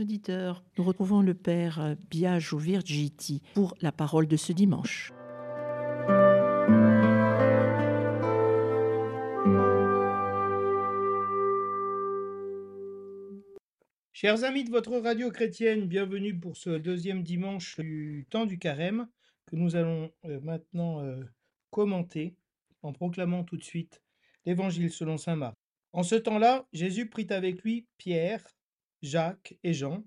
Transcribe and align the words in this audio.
Auditeurs, 0.00 0.64
nous 0.78 0.84
retrouvons 0.84 1.22
le 1.22 1.34
Père 1.34 1.96
Biagio 2.10 2.58
Virgiti 2.58 3.42
pour 3.54 3.74
la 3.80 3.92
parole 3.92 4.26
de 4.26 4.36
ce 4.36 4.52
dimanche. 4.52 5.12
Chers 14.12 14.44
amis 14.44 14.64
de 14.64 14.70
votre 14.70 14.96
radio 14.98 15.30
chrétienne, 15.30 15.86
bienvenue 15.86 16.34
pour 16.38 16.56
ce 16.56 16.70
deuxième 16.70 17.22
dimanche 17.22 17.78
du 17.78 18.26
temps 18.30 18.46
du 18.46 18.58
carême 18.58 19.06
que 19.46 19.56
nous 19.56 19.76
allons 19.76 20.10
euh, 20.24 20.40
maintenant 20.40 21.02
euh, 21.02 21.22
commenter 21.70 22.34
en 22.82 22.92
proclamant 22.92 23.44
tout 23.44 23.56
de 23.56 23.64
suite 23.64 24.02
l'évangile 24.46 24.90
selon 24.90 25.18
saint 25.18 25.36
Marc. 25.36 25.54
En 25.92 26.02
ce 26.02 26.14
temps-là, 26.14 26.66
Jésus 26.72 27.08
prit 27.08 27.26
avec 27.30 27.62
lui 27.62 27.86
Pierre, 27.98 28.42
Jacques 29.02 29.56
et 29.62 29.74
Jean, 29.74 30.04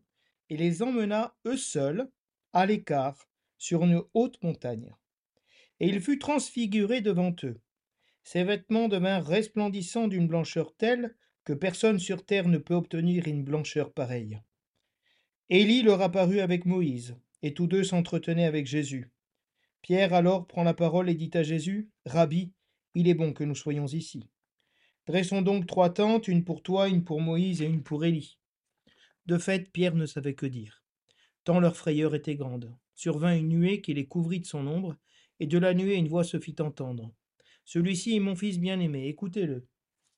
et 0.50 0.58
les 0.58 0.82
emmena 0.82 1.36
eux 1.46 1.58
seuls 1.58 2.10
à 2.54 2.66
l'écart 2.66 3.30
sur 3.58 3.84
une 3.84 4.02
haute 4.14 4.42
montagne. 4.44 4.96
Et 5.80 5.88
il 5.88 6.02
fut 6.02 6.20
transfiguré 6.20 7.02
devant 7.02 7.36
eux. 7.44 7.60
Ses 8.24 8.44
vêtements 8.44 8.88
devinrent 8.88 9.26
resplendissants 9.26 10.08
d'une 10.08 10.28
blancheur 10.28 10.76
telle 10.76 11.16
que 11.44 11.54
personne 11.54 12.00
sur 12.00 12.26
terre 12.26 12.48
ne 12.48 12.58
peut 12.58 12.76
obtenir 12.76 13.28
une 13.28 13.44
blancheur 13.44 13.94
pareille. 13.94 14.40
Élie 15.50 15.82
leur 15.82 16.02
apparut 16.02 16.42
avec 16.42 16.66
Moïse, 16.66 17.16
et 17.42 17.54
tous 17.54 17.68
deux 17.68 17.84
s'entretenaient 17.84 18.46
avec 18.46 18.68
Jésus. 18.68 19.12
Pierre 19.82 20.14
alors 20.14 20.46
prend 20.46 20.64
la 20.64 20.74
parole 20.74 21.10
et 21.10 21.16
dit 21.16 21.32
à 21.34 21.44
Jésus, 21.44 21.90
Rabbi, 22.06 22.52
il 22.94 23.08
est 23.08 23.14
bon 23.14 23.34
que 23.34 23.44
nous 23.44 23.56
soyons 23.56 23.88
ici. 23.88 24.30
Dressons 25.08 25.42
donc 25.42 25.66
trois 25.66 25.90
tentes, 25.92 26.28
une 26.28 26.44
pour 26.44 26.62
toi, 26.62 26.88
une 26.88 27.04
pour 27.04 27.22
Moïse 27.22 27.62
et 27.62 27.66
une 27.66 27.82
pour 27.82 28.06
Élie. 28.06 28.38
De 29.30 29.38
fait, 29.38 29.72
Pierre 29.72 29.94
ne 29.94 30.08
savait 30.08 30.34
que 30.34 30.48
dire, 30.48 30.84
tant 31.44 31.60
leur 31.60 31.78
frayeur 31.78 32.16
était 32.16 32.36
grande. 32.36 32.76
Survint 32.96 33.36
une 33.36 33.50
nuée 33.50 33.80
qui 33.80 33.94
les 33.94 34.08
couvrit 34.08 34.40
de 34.40 34.48
son 34.48 34.66
ombre, 34.66 34.96
et 35.40 35.46
de 35.46 35.60
la 35.60 35.76
nuée 35.76 35.98
une 35.98 36.08
voix 36.08 36.24
se 36.24 36.40
fit 36.40 36.56
entendre. 36.58 37.14
Celui-ci 37.64 38.16
est 38.16 38.20
mon 38.20 38.36
fils 38.36 38.58
bien-aimé, 38.58 39.08
écoutez-le. 39.08 39.68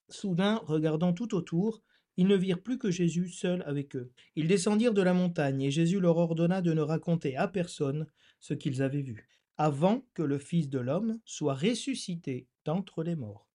Soudain, 0.08 0.62
regardant 0.64 1.12
tout 1.12 1.36
autour, 1.36 1.84
ils 2.16 2.26
ne 2.26 2.38
virent 2.38 2.64
plus 2.64 2.78
que 2.78 2.90
Jésus 2.90 3.28
seul 3.28 3.64
avec 3.66 3.98
eux. 3.98 4.14
Ils 4.38 4.48
descendirent 4.48 4.94
de 4.94 5.02
la 5.02 5.14
montagne, 5.14 5.62
et 5.62 5.72
Jésus 5.72 6.00
leur 6.00 6.16
ordonna 6.16 6.62
de 6.62 6.72
ne 6.72 6.82
raconter 6.82 7.36
à 7.36 7.50
personne 7.50 8.08
ce 8.40 8.54
qu'ils 8.54 8.82
avaient 8.82 9.02
vu, 9.02 9.28
avant 9.58 10.06
que 10.14 10.24
le 10.24 10.38
Fils 10.38 10.70
de 10.70 10.80
l'homme 10.80 11.20
soit 11.26 11.56
ressuscité 11.56 12.48
d'entre 12.64 13.04
les 13.04 13.18
morts. 13.18 13.50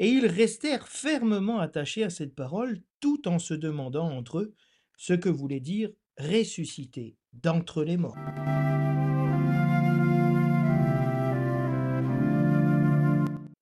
Et 0.00 0.08
ils 0.08 0.26
restèrent 0.26 0.88
fermement 0.88 1.60
attachés 1.60 2.02
à 2.02 2.10
cette 2.10 2.34
parole, 2.34 2.82
tout 2.98 3.28
en 3.28 3.38
se 3.38 3.54
demandant 3.54 4.10
entre 4.10 4.40
eux 4.40 4.56
ce 5.00 5.14
que 5.14 5.30
voulait 5.30 5.60
dire 5.60 5.90
ressusciter 6.18 7.16
d'entre 7.32 7.84
les 7.84 7.96
morts. 7.96 8.18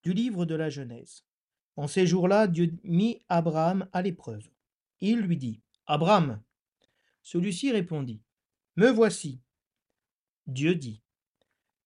Du 0.03 0.13
livre 0.13 0.47
de 0.47 0.57
la 0.57 0.69
Genèse. 0.69 1.23
En 1.77 1.87
ces 1.87 2.09
jours-là, 2.09 2.49
Dieu 2.49 2.77
mit 2.83 3.21
Abraham 3.29 3.89
à 3.93 4.03
l'épreuve. 4.03 4.51
Il 5.01 5.21
lui 5.21 5.37
dit, 5.37 5.63
Abraham. 5.87 6.43
Celui-ci 7.23 7.71
répondit, 7.71 8.21
Me 8.75 8.91
voici. 8.91 9.41
Dieu 10.49 10.75
dit, 10.75 11.05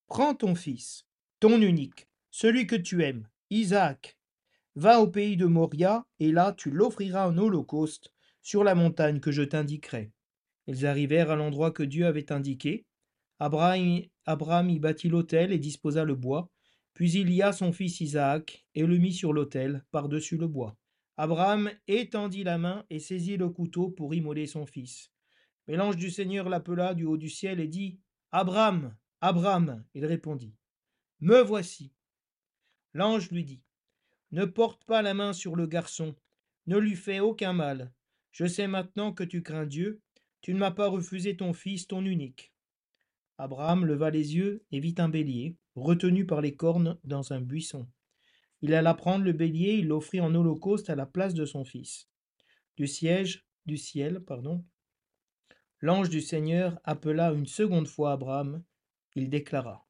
Prends 0.07 0.35
ton 0.35 0.55
fils, 0.55 1.07
ton 1.41 1.61
unique, 1.61 2.09
celui 2.31 2.67
que 2.67 2.77
tu 2.77 3.05
aimes, 3.05 3.29
Isaac, 3.51 4.17
va 4.77 5.03
au 5.03 5.09
pays 5.09 5.37
de 5.37 5.45
Moria, 5.45 6.07
et 6.21 6.33
là 6.33 6.55
tu 6.55 6.71
l'offriras 6.71 7.29
en 7.29 7.37
holocauste 7.37 8.15
sur 8.43 8.65
la 8.65 8.75
montagne 8.75 9.21
que 9.21 9.33
je 9.33 9.43
t'indiquerai. 9.43 10.13
Ils 10.67 10.87
arrivèrent 10.87 11.31
à 11.31 11.37
l'endroit 11.37 11.71
que 11.71 11.83
Dieu 11.83 12.07
avait 12.07 12.33
indiqué. 12.33 12.87
Abraham, 13.39 14.71
y 14.71 14.79
bâtit 14.79 15.09
l'autel 15.09 15.53
et 15.53 15.59
disposa 15.59 16.05
le 16.05 16.15
bois. 16.15 16.51
Puis 16.95 17.13
il 17.13 17.33
y 17.33 17.43
a 17.43 17.53
son 17.53 17.73
fils 17.73 18.01
Isaac 18.01 18.67
et 18.75 18.85
le 18.85 18.99
mit 18.99 19.13
sur 19.13 19.33
l'autel 19.33 19.85
par-dessus 19.91 20.37
le 20.37 20.47
bois. 20.47 20.77
Abraham 21.17 21.71
étendit 21.89 22.45
la 22.45 22.59
main 22.59 22.85
et 22.91 22.99
saisit 22.99 23.37
le 23.37 23.49
couteau 23.49 23.91
pour 23.91 24.15
immoler 24.15 24.47
son 24.47 24.67
fils. 24.67 25.11
Mais 25.67 25.77
l'ange 25.77 25.97
du 25.97 26.11
Seigneur 26.11 26.49
l'appela 26.49 26.95
du 26.95 27.05
haut 27.05 27.17
du 27.17 27.31
ciel 27.31 27.61
et 27.61 27.69
dit 27.69 27.99
Abraham, 28.31 28.95
Abraham, 29.21 29.85
il 29.95 30.05
répondit 30.05 30.55
Me 31.21 31.41
voici. 31.41 31.93
L'ange 32.93 33.31
lui 33.31 33.45
dit 33.45 33.63
Ne 34.33 34.45
porte 34.45 34.85
pas 34.85 35.03
la 35.03 35.15
main 35.15 35.33
sur 35.33 35.57
le 35.57 35.67
garçon, 35.67 36.15
ne 36.67 36.77
lui 36.77 36.97
fais 36.97 37.21
aucun 37.21 37.53
mal, 37.53 37.93
je 38.33 38.47
sais 38.47 38.67
maintenant 38.67 39.13
que 39.13 39.25
tu 39.25 39.43
crains 39.43 39.67
Dieu, 39.67 40.01
tu 40.41 40.55
ne 40.55 40.59
m'as 40.59 40.71
pas 40.71 40.89
refusé 40.89 41.37
ton 41.37 41.53
fils, 41.53 41.87
ton 41.87 42.05
unique. 42.05 42.53
Abraham 43.39 43.85
leva 43.85 44.11
les 44.11 44.35
yeux 44.35 44.65
et 44.73 44.81
vit 44.81 44.95
un 44.99 45.09
bélier, 45.09 45.57
retenu 45.75 46.27
par 46.27 46.41
les 46.41 46.55
cornes 46.55 46.99
dans 47.05 47.33
un 47.33 47.41
buisson. 47.41 47.87
Il 48.63 48.75
alla 48.75 48.95
prendre 48.95 49.25
le 49.25 49.33
bélier, 49.33 49.75
il 49.75 49.89
l'offrit 49.89 50.21
en 50.21 50.35
holocauste 50.35 50.91
à 50.91 50.95
la 50.95 51.07
place 51.07 51.35
de 51.35 51.45
son 51.45 51.65
fils. 51.65 52.09
Du 52.77 52.87
siège, 52.87 53.47
du 53.67 53.77
ciel, 53.77 54.21
pardon, 54.21 54.65
l'ange 55.81 56.09
du 56.09 56.21
Seigneur 56.21 56.81
appela 56.85 57.33
une 57.33 57.47
seconde 57.47 57.89
fois 57.89 58.13
Abraham. 58.13 58.63
Il 59.15 59.29
déclara 59.29 59.87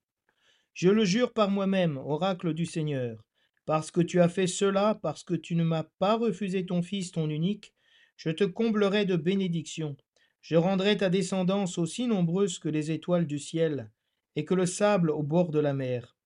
Je 0.72 0.88
le 0.88 1.04
jure 1.04 1.32
par 1.32 1.50
moi-même, 1.50 1.96
oracle 1.98 2.54
du 2.54 2.66
Seigneur, 2.66 3.22
parce 3.66 3.90
que 3.90 4.00
tu 4.00 4.20
as 4.20 4.28
fait 4.28 4.46
cela, 4.46 4.98
parce 5.00 5.22
que 5.22 5.34
tu 5.34 5.54
ne 5.54 5.64
m'as 5.64 5.84
pas 5.98 6.16
refusé 6.16 6.66
ton 6.66 6.82
fils, 6.82 7.12
ton 7.12 7.28
unique, 7.30 7.74
je 8.16 8.30
te 8.30 8.44
comblerai 8.44 9.04
de 9.04 9.16
bénédictions. 9.16 9.96
Je 10.40 10.56
rendrai 10.56 10.96
ta 10.96 11.08
descendance 11.08 11.78
aussi 11.78 12.06
nombreuse 12.06 12.58
que 12.58 12.68
les 12.68 12.90
étoiles 12.90 13.26
du 13.26 13.38
ciel, 13.38 13.90
et 14.36 14.44
que 14.44 14.54
le 14.54 14.66
sable 14.66 15.10
au 15.10 15.22
bord 15.22 15.50
de 15.50 15.60
la 15.60 15.72
mer. 15.72 16.16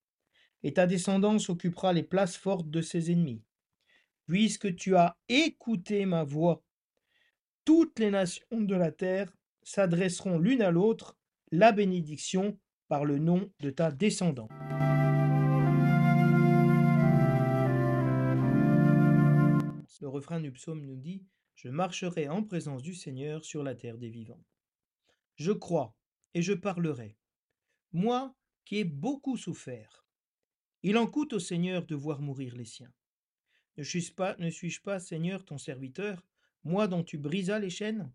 Et 0.62 0.72
ta 0.72 0.86
descendance 0.86 1.50
occupera 1.50 1.92
les 1.92 2.02
places 2.02 2.36
fortes 2.36 2.70
de 2.70 2.80
ses 2.80 3.10
ennemis. 3.10 3.42
Puisque 4.26 4.74
tu 4.74 4.96
as 4.96 5.16
écouté 5.28 6.06
ma 6.06 6.24
voix, 6.24 6.64
toutes 7.64 7.98
les 7.98 8.10
nations 8.10 8.60
de 8.60 8.74
la 8.74 8.90
terre 8.90 9.32
s'adresseront 9.62 10.38
l'une 10.38 10.62
à 10.62 10.70
l'autre 10.70 11.16
la 11.52 11.72
bénédiction 11.72 12.58
par 12.88 13.04
le 13.04 13.18
nom 13.18 13.50
de 13.60 13.70
ta 13.70 13.90
descendance. 13.90 14.50
Le 20.00 20.08
refrain 20.08 20.40
du 20.40 20.52
psaume 20.52 20.84
nous 20.84 20.96
dit 20.96 21.24
je 21.56 21.68
marcherai 21.70 22.28
en 22.28 22.42
présence 22.42 22.82
du 22.82 22.94
Seigneur 22.94 23.44
sur 23.44 23.62
la 23.62 23.74
terre 23.74 23.96
des 23.96 24.10
vivants. 24.10 24.44
Je 25.36 25.52
crois 25.52 25.96
et 26.34 26.42
je 26.42 26.52
parlerai. 26.52 27.16
Moi 27.92 28.34
qui 28.66 28.76
ai 28.76 28.84
beaucoup 28.84 29.36
souffert. 29.36 30.04
Il 30.82 30.98
en 30.98 31.06
coûte 31.06 31.32
au 31.32 31.38
Seigneur 31.38 31.86
de 31.86 31.94
voir 31.94 32.20
mourir 32.20 32.54
les 32.56 32.66
siens. 32.66 32.92
Ne 33.78 33.84
suis-je 33.84 34.80
pas, 34.82 35.00
Seigneur, 35.00 35.44
ton 35.44 35.56
serviteur, 35.56 36.26
moi 36.62 36.88
dont 36.88 37.02
tu 37.02 37.16
brisas 37.16 37.58
les 37.58 37.70
chaînes? 37.70 38.12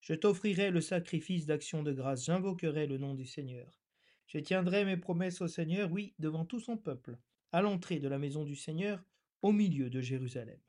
Je 0.00 0.14
t'offrirai 0.14 0.70
le 0.70 0.80
sacrifice 0.80 1.46
d'action 1.46 1.82
de 1.82 1.92
grâce, 1.92 2.26
j'invoquerai 2.26 2.86
le 2.86 2.98
nom 2.98 3.14
du 3.14 3.24
Seigneur. 3.24 3.80
Je 4.26 4.38
tiendrai 4.38 4.84
mes 4.84 4.96
promesses 4.96 5.40
au 5.40 5.48
Seigneur, 5.48 5.90
oui, 5.90 6.14
devant 6.18 6.44
tout 6.44 6.60
son 6.60 6.76
peuple, 6.76 7.18
à 7.52 7.62
l'entrée 7.62 7.98
de 7.98 8.08
la 8.08 8.18
maison 8.18 8.44
du 8.44 8.56
Seigneur, 8.56 9.02
au 9.42 9.52
milieu 9.52 9.88
de 9.88 10.00
Jérusalem 10.00 10.60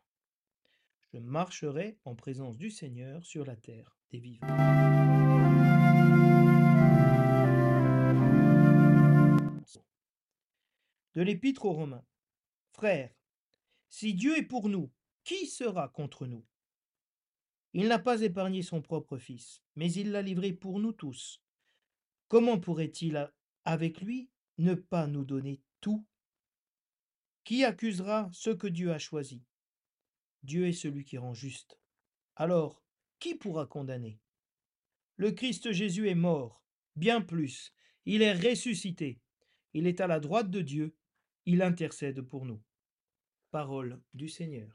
je 1.13 1.19
marcherai 1.19 1.97
en 2.03 2.15
présence 2.15 2.57
du 2.57 2.69
Seigneur 2.69 3.25
sur 3.25 3.45
la 3.45 3.55
terre 3.55 3.97
des 4.11 4.19
vivants. 4.19 4.47
De 11.13 11.21
l'Épître 11.21 11.65
aux 11.65 11.73
Romains. 11.73 12.05
Frères, 12.73 13.11
si 13.89 14.13
Dieu 14.13 14.37
est 14.37 14.43
pour 14.43 14.69
nous, 14.69 14.91
qui 15.23 15.47
sera 15.47 15.89
contre 15.89 16.27
nous? 16.27 16.45
Il 17.73 17.87
n'a 17.87 17.99
pas 17.99 18.21
épargné 18.21 18.61
son 18.61 18.81
propre 18.81 19.17
Fils, 19.17 19.63
mais 19.75 19.91
il 19.91 20.11
l'a 20.11 20.21
livré 20.21 20.53
pour 20.53 20.79
nous 20.79 20.93
tous. 20.93 21.41
Comment 22.27 22.59
pourrait-il, 22.59 23.31
avec 23.65 24.01
lui, 24.01 24.29
ne 24.57 24.73
pas 24.73 25.07
nous 25.07 25.25
donner 25.25 25.61
tout? 25.81 26.05
Qui 27.43 27.63
accusera 27.63 28.29
ceux 28.31 28.55
que 28.55 28.67
Dieu 28.67 28.91
a 28.91 28.99
choisis 28.99 29.41
Dieu 30.47 30.65
est 30.65 30.71
celui 30.71 31.03
qui 31.03 31.17
rend 31.17 31.33
juste. 31.33 31.77
Alors, 32.37 32.81
qui 33.19 33.35
pourra 33.35 33.65
condamner? 33.65 34.21
Le 35.17 35.31
Christ 35.31 35.73
Jésus 35.73 36.07
est 36.07 36.15
mort, 36.15 36.63
bien 36.95 37.19
plus, 37.19 37.73
il 38.05 38.21
est 38.21 38.31
ressuscité, 38.31 39.19
il 39.73 39.87
est 39.87 39.99
à 39.99 40.07
la 40.07 40.21
droite 40.21 40.49
de 40.49 40.61
Dieu, 40.61 40.95
il 41.45 41.61
intercède 41.61 42.21
pour 42.21 42.45
nous. 42.45 42.63
Parole 43.51 43.99
du 44.13 44.29
Seigneur. 44.29 44.69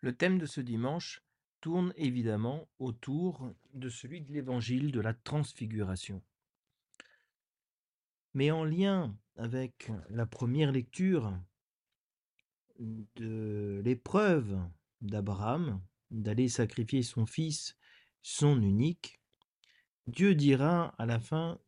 Le 0.00 0.12
thème 0.16 0.38
de 0.38 0.46
ce 0.46 0.60
dimanche 0.60 1.24
tourne 1.60 1.92
évidemment 1.96 2.68
autour 2.78 3.52
de 3.74 3.88
celui 3.88 4.20
de 4.20 4.32
l'évangile 4.32 4.92
de 4.92 5.00
la 5.00 5.12
transfiguration. 5.12 6.22
Mais 8.34 8.50
en 8.50 8.64
lien 8.64 9.16
avec 9.36 9.90
la 10.10 10.26
première 10.26 10.72
lecture 10.72 11.32
de 12.78 13.80
l'épreuve 13.84 14.58
d'Abraham 15.00 15.80
d'aller 16.10 16.48
sacrifier 16.48 17.02
son 17.02 17.26
fils, 17.26 17.76
son 18.22 18.60
unique, 18.62 19.20
Dieu 20.06 20.34
dira 20.34 20.94
à 20.98 21.06
la 21.06 21.20
fin, 21.20 21.58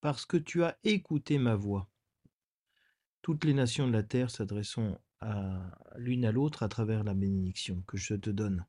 parce 0.00 0.26
que 0.26 0.36
tu 0.36 0.62
as 0.62 0.78
écouté 0.84 1.38
ma 1.38 1.56
voix. 1.56 1.88
Toutes 3.22 3.44
les 3.44 3.54
nations 3.54 3.88
de 3.88 3.92
la 3.92 4.02
terre 4.02 4.30
s'adresseront 4.30 4.98
à 5.20 5.70
l'une 5.96 6.24
à 6.24 6.32
l'autre 6.32 6.62
à 6.62 6.68
travers 6.68 7.02
la 7.04 7.14
bénédiction 7.14 7.82
que 7.86 7.96
je 7.96 8.14
te 8.14 8.30
donne. 8.30 8.66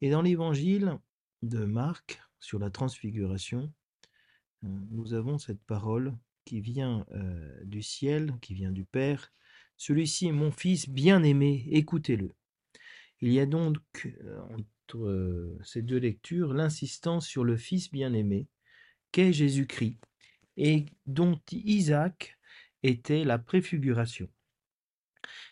Et 0.00 0.10
dans 0.10 0.22
l'évangile 0.22 0.98
de 1.42 1.64
Marc 1.64 2.22
sur 2.38 2.58
la 2.58 2.70
transfiguration, 2.70 3.72
nous 4.90 5.14
avons 5.14 5.38
cette 5.38 5.62
parole 5.62 6.14
qui 6.44 6.60
vient 6.60 7.04
euh, 7.12 7.64
du 7.64 7.82
ciel, 7.82 8.34
qui 8.40 8.54
vient 8.54 8.72
du 8.72 8.84
Père. 8.84 9.32
Celui-ci 9.76 10.28
est 10.28 10.32
mon 10.32 10.50
Fils 10.50 10.88
bien-aimé, 10.88 11.66
écoutez-le. 11.70 12.32
Il 13.20 13.32
y 13.32 13.40
a 13.40 13.46
donc 13.46 13.78
euh, 14.24 14.40
entre 14.40 15.58
ces 15.64 15.82
deux 15.82 15.98
lectures 15.98 16.54
l'insistance 16.54 17.26
sur 17.26 17.44
le 17.44 17.56
Fils 17.56 17.90
bien-aimé, 17.90 18.46
qu'est 19.12 19.32
Jésus-Christ, 19.32 19.98
et 20.56 20.86
dont 21.06 21.40
Isaac 21.50 22.38
était 22.82 23.24
la 23.24 23.38
préfiguration. 23.38 24.28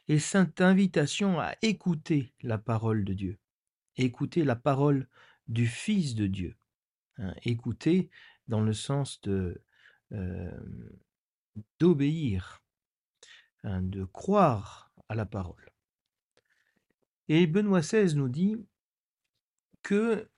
Et 0.09 0.19
cette 0.19 0.61
invitation 0.61 1.41
à 1.41 1.55
écouter 1.63 2.33
la 2.43 2.59
parole 2.59 3.05
de 3.05 3.13
Dieu, 3.13 3.39
écouter 3.97 4.45
la 4.45 4.57
parole 4.57 5.09
du 5.49 5.67
Fils 5.67 6.15
de 6.15 6.27
Dieu, 6.27 6.57
hein, 7.19 7.35
écouter 7.45 8.11
dans 8.49 8.61
le 8.61 8.73
sens 8.73 9.21
de 9.23 9.61
d'obéir, 11.79 12.63
hein, 13.63 13.83
de 13.83 14.05
croire 14.05 14.93
à 15.09 15.15
la 15.15 15.27
parole. 15.27 15.71
Et 17.29 17.47
Benoît 17.47 17.81
XVI 17.81 18.15
nous 18.15 18.29
dit 18.29 18.57
que 19.83 20.29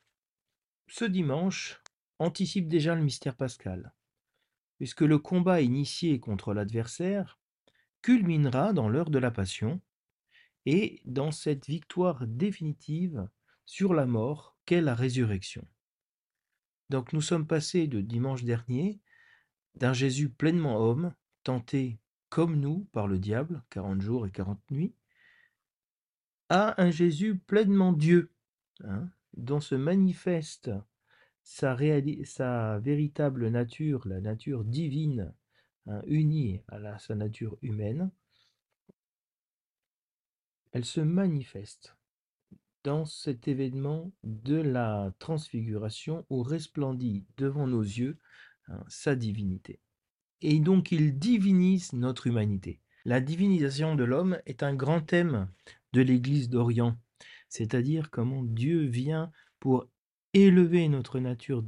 ce 0.89 1.05
dimanche 1.05 1.83
anticipe 2.19 2.69
déjà 2.69 2.95
le 2.95 3.03
mystère 3.03 3.37
pascal, 3.37 3.93
puisque 4.79 5.03
le 5.03 5.19
combat 5.19 5.61
initié 5.61 6.21
contre 6.21 6.55
l'adversaire 6.55 7.39
culminera 8.03 8.73
dans 8.73 8.89
l'heure 8.89 9.11
de 9.11 9.19
la 9.19 9.31
passion 9.31 9.81
et 10.65 11.01
dans 11.05 11.33
cette 11.33 11.67
victoire 11.67 12.27
définitive 12.27 13.29
sur 13.65 13.95
la 13.95 14.07
mort 14.07 14.57
qu'est 14.65 14.81
la 14.81 14.95
résurrection. 14.95 15.67
Donc 16.91 17.13
nous 17.13 17.21
sommes 17.21 17.47
passés 17.47 17.87
de 17.87 18.01
dimanche 18.01 18.45
dernier 18.45 19.01
d'un 19.75 19.93
Jésus 19.93 20.29
pleinement 20.29 20.79
homme, 20.79 21.15
tenté 21.43 21.99
comme 22.29 22.57
nous 22.57 22.89
par 22.93 23.07
le 23.07 23.19
diable, 23.19 23.63
40 23.71 24.01
jours 24.01 24.27
et 24.27 24.31
40 24.31 24.61
nuits, 24.71 24.95
à 26.49 26.81
un 26.83 26.91
Jésus 26.91 27.39
pleinement 27.39 27.93
Dieu, 27.93 28.33
hein, 28.85 29.09
dont 29.37 29.61
se 29.61 29.75
manifeste 29.75 30.71
sa, 31.43 31.75
véritable 32.79 33.49
nature, 33.49 34.07
la 34.07 34.21
nature 34.21 34.65
divine, 34.65 35.33
hein, 35.87 36.03
unie 36.07 36.63
à 36.69 36.99
sa 36.99 37.15
nature 37.15 37.59
humaine, 37.63 38.11
elle 40.73 40.85
se 40.85 41.01
manifeste 41.01 41.97
dans 42.87 43.05
cet 43.05 43.49
événement 43.49 44.13
de 44.23 44.55
la 44.55 45.13
transfiguration 45.19 46.25
où 46.31 46.45
resplendit 46.45 47.25
devant 47.37 47.67
nos 47.67 47.83
yeux 47.83 48.17
hein, 48.69 48.79
sa 48.87 49.17
divinité. 49.17 49.81
Et 50.41 50.61
donc 50.61 50.93
il 50.93 51.19
divinise 51.19 51.95
notre 51.95 52.29
humanité. 52.29 52.79
La 53.05 53.21
divinisation 53.21 53.97
de 53.97 54.05
l'homme 54.05 54.39
est 54.47 54.63
un 54.63 54.73
grand 54.73 55.01
thème 55.01 55.49
de 55.95 56.01
l'Église 56.01 56.49
d'Orient, 56.49 56.97
c'est-à-dire 57.49 58.09
comment 58.13 58.45
Dieu 58.45 58.85
vient 58.85 59.33
pour 59.59 59.89
élever 60.33 60.89
notre 60.89 61.19
nature 61.19 61.65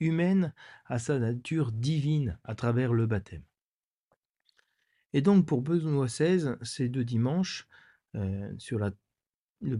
humaine 0.00 0.52
à 0.86 0.98
sa 0.98 1.20
nature 1.20 1.70
divine 1.70 2.36
à 2.42 2.56
travers 2.56 2.92
le 2.92 3.06
baptême. 3.06 3.44
Et 5.12 5.20
donc 5.20 5.46
pour 5.46 5.62
Benoît 5.62 6.06
XVI, 6.06 6.56
ces 6.62 6.88
deux 6.88 7.04
dimanches, 7.04 7.68
euh, 8.16 8.52
sur 8.58 8.80
la 8.80 8.90
la 9.60 9.78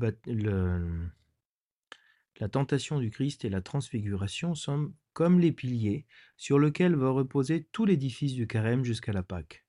tentation 2.51 2.99
du 2.99 3.11
Christ 3.11 3.45
et 3.45 3.51
la 3.51 3.61
transfiguration 3.61 4.55
sont 4.55 4.93
comme 5.13 5.41
les 5.41 5.53
piliers 5.53 6.07
sur 6.37 6.59
lesquels 6.59 6.95
va 6.95 7.11
reposer 7.11 7.65
tout 7.73 7.85
l'édifice 7.85 8.35
du 8.35 8.47
carême 8.47 8.85
jusqu'à 8.85 9.13
la 9.13 9.23
Pâque. 9.23 9.65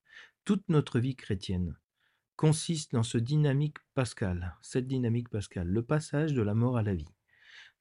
Toute 0.46 0.68
notre 0.70 1.00
vie 1.00 1.16
chrétienne 1.16 1.78
consiste 2.36 2.94
dans 2.94 3.04
ce 3.04 3.18
dynamique 3.18 3.78
pascal, 3.94 4.56
cette 4.62 4.88
dynamique 4.88 5.30
pascale, 5.30 5.68
le 5.68 5.84
passage 5.84 6.34
de 6.34 6.42
la 6.42 6.54
mort 6.54 6.78
à 6.78 6.84
la 6.84 6.96
vie, 6.96 7.14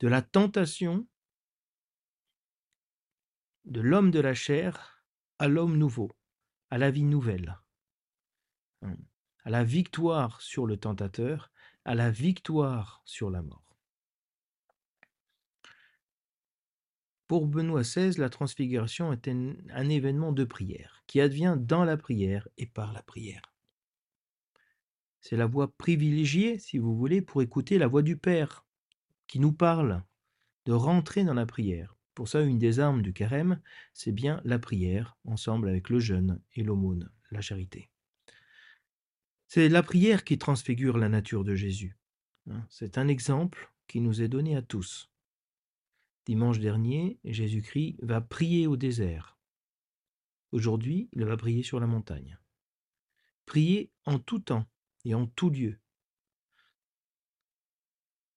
de 0.00 0.08
la 0.08 0.22
tentation 0.22 1.06
de 3.64 3.80
l'homme 3.80 4.10
de 4.10 4.20
la 4.20 4.34
chair 4.34 5.04
à 5.38 5.46
l'homme 5.46 5.76
nouveau, 5.76 6.10
à 6.70 6.78
la 6.78 6.90
vie 6.90 7.04
nouvelle, 7.04 7.58
hein, 8.82 8.96
à 9.44 9.50
la 9.50 9.62
victoire 9.62 10.40
sur 10.40 10.66
le 10.66 10.76
tentateur 10.76 11.50
à 11.88 11.94
la 11.94 12.10
victoire 12.10 13.00
sur 13.06 13.30
la 13.30 13.40
mort. 13.40 13.64
Pour 17.26 17.46
Benoît 17.46 17.80
XVI, 17.80 18.18
la 18.18 18.28
transfiguration 18.28 19.10
est 19.10 19.26
un, 19.26 19.88
événement 19.88 20.32
de 20.32 20.44
prière 20.44 21.02
qui 21.06 21.18
advient 21.22 21.56
dans 21.58 21.84
la 21.84 21.96
prière 21.96 22.46
et 22.58 22.66
par 22.66 22.92
la 22.92 23.02
prière. 23.02 23.54
C'est 25.22 25.38
la 25.38 25.46
voie 25.46 25.74
privilégiée, 25.78 26.58
si 26.58 26.76
vous 26.76 26.94
voulez, 26.94 27.22
pour 27.22 27.40
écouter 27.40 27.78
la 27.78 27.86
voix 27.86 28.02
du 28.02 28.18
Père 28.18 28.66
qui 29.26 29.40
nous 29.40 29.54
parle 29.54 30.02
de 30.66 30.74
rentrer 30.74 31.24
dans 31.24 31.32
la 31.32 31.46
prière. 31.46 31.96
Pour 32.14 32.28
ça, 32.28 32.42
une 32.42 32.58
des 32.58 32.80
armes 32.80 33.00
du 33.00 33.14
carême, 33.14 33.62
c'est 33.94 34.12
bien 34.12 34.42
la 34.44 34.58
prière, 34.58 35.16
ensemble 35.24 35.70
avec 35.70 35.88
le 35.88 36.00
jeûne 36.00 36.38
et 36.54 36.62
l'aumône, 36.62 37.10
la 37.30 37.40
charité. 37.40 37.88
C'est 39.48 39.70
la 39.70 39.82
prière 39.82 40.24
qui 40.24 40.36
transfigure 40.36 40.98
la 40.98 41.08
nature 41.08 41.42
de 41.42 41.54
Jésus. 41.54 41.96
Hein. 42.50 42.66
C'est 42.68 42.98
un 42.98 43.08
exemple 43.08 43.72
qui 43.86 44.02
nous 44.02 44.20
est 44.20 44.28
donné 44.28 44.54
à 44.54 44.60
tous. 44.60 45.10
Dimanche 46.26 46.58
dernier, 46.58 47.18
Jésus-Christ 47.24 47.96
va 48.02 48.20
prier 48.20 48.66
au 48.66 48.76
désert. 48.76 49.38
Aujourd'hui, 50.52 51.08
il 51.12 51.24
va 51.24 51.38
prier 51.38 51.62
sur 51.62 51.80
la 51.80 51.86
montagne. 51.86 52.38
Prier 53.46 53.90
en 54.04 54.18
tout 54.18 54.38
temps 54.38 54.66
et 55.06 55.14
en 55.14 55.26
tout 55.26 55.48
lieu. 55.48 55.78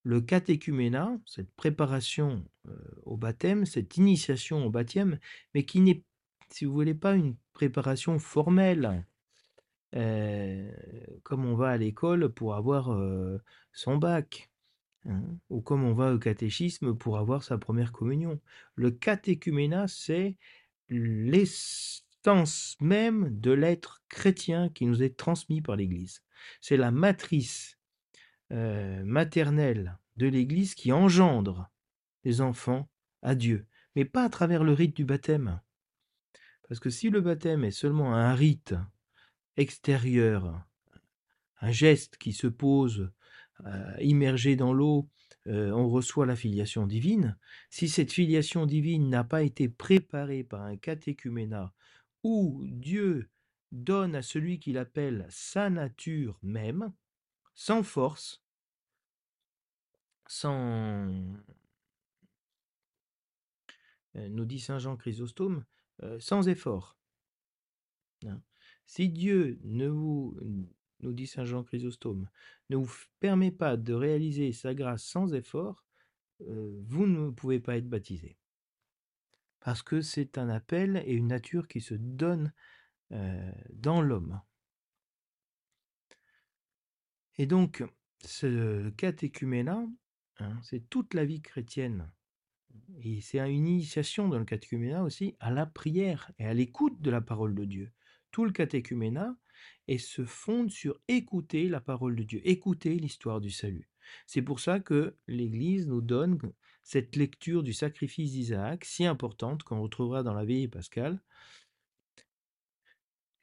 Le 0.04 0.22
catéchuménat, 0.22 1.20
cette 1.26 1.52
préparation 1.56 2.50
euh, 2.70 3.02
au 3.04 3.18
baptême, 3.18 3.66
cette 3.66 3.98
initiation 3.98 4.66
au 4.66 4.70
baptême, 4.70 5.20
mais 5.54 5.66
qui 5.66 5.82
n'est, 5.82 6.06
si 6.50 6.64
vous 6.64 6.72
voulez, 6.72 6.96
pas 6.96 7.16
une 7.16 7.36
préparation 7.52 8.18
formelle, 8.18 9.06
comme 9.94 11.46
on 11.46 11.56
va 11.56 11.70
à 11.70 11.78
l'école 11.78 12.30
pour 12.30 12.56
avoir 12.56 12.98
son 13.74 13.98
bac, 13.98 14.50
hein, 15.06 15.22
ou 15.50 15.62
comme 15.62 15.84
on 15.84 15.94
va 15.94 16.14
au 16.14 16.20
catéchisme 16.20 16.96
pour 16.96 17.18
avoir 17.18 17.44
sa 17.44 17.58
première 17.58 17.92
communion. 17.92 18.40
Le 18.76 18.92
catéchuménat, 18.92 19.88
c'est 19.88 20.38
l'essence 20.90 22.78
même 22.80 23.40
de 23.40 23.52
l'être 23.52 24.04
chrétien 24.08 24.70
qui 24.70 24.86
nous 24.86 25.04
est 25.04 25.18
transmis 25.18 25.62
par 25.62 25.76
l'Église. 25.76 26.22
C'est 26.62 26.78
la 26.78 26.92
matrice 26.92 27.78
maternelle 28.50 29.98
de 30.18 30.28
l'Église 30.28 30.76
qui 30.76 30.92
engendre 30.92 31.70
les 32.24 32.42
enfants 32.42 32.90
à 33.22 33.34
Dieu, 33.36 33.66
mais 33.96 34.06
pas 34.06 34.24
à 34.24 34.30
travers 34.30 34.64
le 34.64 34.74
rite 34.74 34.96
du 34.96 35.06
baptême. 35.06 35.62
Parce 36.68 36.80
que 36.80 36.90
si 36.90 37.10
le 37.10 37.22
baptême 37.22 37.64
est 37.64 37.72
seulement 37.72 38.14
un 38.14 38.34
rite 38.34 38.76
extérieur, 39.58 40.66
un 41.62 41.72
geste 41.72 42.18
qui 42.18 42.34
se 42.34 42.48
pose 42.48 43.12
euh, 43.66 43.96
immergé 44.00 44.56
dans 44.56 44.74
l'eau, 44.74 45.10
euh, 45.48 45.72
on 45.72 45.90
reçoit 45.90 46.26
la 46.26 46.36
filiation 46.36 46.88
divine. 46.88 47.38
Si 47.70 47.90
cette 47.90 48.12
filiation 48.12 48.66
divine 48.66 49.10
n'a 49.10 49.24
pas 49.24 49.44
été 49.44 49.70
préparée 49.70 50.44
par 50.44 50.62
un 50.62 50.78
catéchuménat 50.78 51.74
où 52.24 52.64
Dieu 52.68 53.30
donne 53.72 54.16
à 54.16 54.22
celui 54.22 54.60
qu'il 54.60 54.78
appelle 54.78 55.28
sa 55.30 55.70
nature 55.70 56.40
même, 56.42 56.92
sans 57.54 57.84
force, 57.84 58.44
sans, 60.28 61.08
euh, 64.16 64.30
nous 64.30 64.46
dit 64.46 64.60
Saint 64.60 64.80
Jean 64.80 64.98
Chrysostome, 64.98 65.66
sans 66.20 66.48
effort. 66.48 66.98
Hein. 68.26 68.42
Si 68.86 69.10
Dieu 69.10 69.60
ne 69.64 69.88
vous, 69.88 70.38
nous 71.00 71.14
dit 71.14 71.28
Saint 71.28 71.46
Jean 71.46 71.64
Chrysostome, 71.64 72.28
ne 72.70 72.78
vous 72.78 72.92
permet 73.20 73.52
pas 73.52 73.78
de 73.78 73.94
réaliser 73.94 74.52
sa 74.52 74.74
grâce 74.74 75.04
sans 75.04 75.34
effort, 75.34 75.84
vous 76.40 77.08
ne 77.08 77.30
pouvez 77.30 77.60
pas 77.60 77.78
être 77.78 77.90
baptisé. 77.90 78.38
Parce 79.60 79.84
que 79.84 80.02
c'est 80.02 80.38
un 80.38 80.50
appel 80.50 81.04
et 81.06 81.14
une 81.14 81.28
nature 81.28 81.68
qui 81.68 81.82
se 81.82 81.94
donne 81.94 82.52
dans 83.70 84.02
l'homme. 84.02 84.42
Et 87.38 87.46
donc, 87.46 87.84
ce 88.24 88.90
catéchuménat, 88.92 89.88
hein, 90.40 90.60
c'est 90.64 90.90
toute 90.90 91.14
la 91.14 91.26
vie 91.26 91.42
chrétienne. 91.42 92.12
Et 93.04 93.22
c'est 93.22 93.40
une 93.40 93.68
initiation 93.68 94.28
dans 94.28 94.40
le 94.40 94.46
catéchuménat 94.46 95.04
aussi 95.04 95.36
à 95.40 95.52
la 95.52 95.66
prière 95.66 96.32
et 96.40 96.46
à 96.46 96.54
l'écoute 96.54 97.02
de 97.02 97.12
la 97.12 97.22
parole 97.22 97.56
de 97.56 97.66
Dieu. 97.66 97.92
Tout 98.32 98.46
le 98.46 98.52
catéchuménat 98.52 99.36
et 99.88 99.98
se 99.98 100.26
fonde 100.26 100.70
sur 100.72 101.00
écouter 101.08 101.68
la 101.68 101.82
parole 101.82 102.16
de 102.16 102.24
Dieu, 102.24 102.42
écouter 102.44 102.96
l'histoire 102.96 103.42
du 103.42 103.52
salut. 103.52 103.90
C'est 104.26 104.42
pour 104.42 104.60
ça 104.60 104.80
que 104.80 105.16
l'Église 105.28 105.88
nous 105.88 106.02
donne 106.02 106.40
cette 106.84 107.16
lecture 107.16 107.64
du 107.64 107.74
sacrifice 107.74 108.32
d'Isaac, 108.32 108.86
si 108.86 109.06
importante, 109.06 109.64
qu'on 109.64 109.82
retrouvera 109.82 110.24
dans 110.24 110.34
la 110.34 110.46
Veille 110.46 110.68
pascale, 110.68 111.22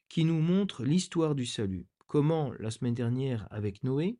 qui 0.09 0.25
nous 0.25 0.41
montre 0.41 0.85
l'histoire 0.85 1.35
du 1.35 1.47
salut. 1.47 1.87
Comment, 2.07 2.53
la 2.59 2.71
semaine 2.71 2.95
dernière, 2.95 3.47
avec 3.51 3.85
Noé, 3.85 4.19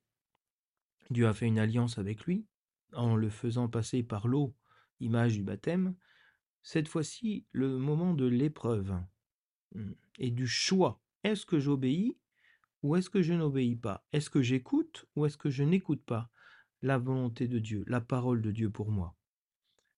Dieu 1.11 1.27
a 1.27 1.33
fait 1.33 1.47
une 1.47 1.59
alliance 1.59 1.99
avec 1.99 2.25
lui, 2.27 2.45
en 2.93 3.17
le 3.17 3.31
faisant 3.31 3.69
passer 3.69 4.03
par 4.03 4.29
l'eau, 4.29 4.55
image 5.01 5.35
du 5.35 5.43
baptême. 5.43 5.95
Cette 6.63 6.89
fois-ci, 6.89 7.47
le 7.53 7.79
moment 7.79 8.13
de 8.13 8.27
l'épreuve 8.27 8.95
et 10.19 10.31
du 10.31 10.47
choix. 10.47 11.01
Est-ce 11.25 11.47
que 11.47 11.59
j'obéis 11.59 12.17
ou 12.83 12.97
est-ce 12.97 13.11
que 13.11 13.23
je 13.23 13.35
n'obéis 13.35 13.77
pas? 13.77 14.07
Est-ce 14.13 14.31
que 14.31 14.43
j'écoute 14.43 15.07
ou 15.17 15.27
est-ce 15.27 15.37
que 15.37 15.51
je 15.51 15.65
n'écoute 15.65 16.05
pas 16.05 16.31
la 16.83 16.99
volonté 16.99 17.49
de 17.49 17.59
Dieu, 17.59 17.85
la 17.87 18.01
parole 18.01 18.41
de 18.41 18.53
Dieu 18.53 18.71
pour 18.71 18.91
moi? 18.91 19.17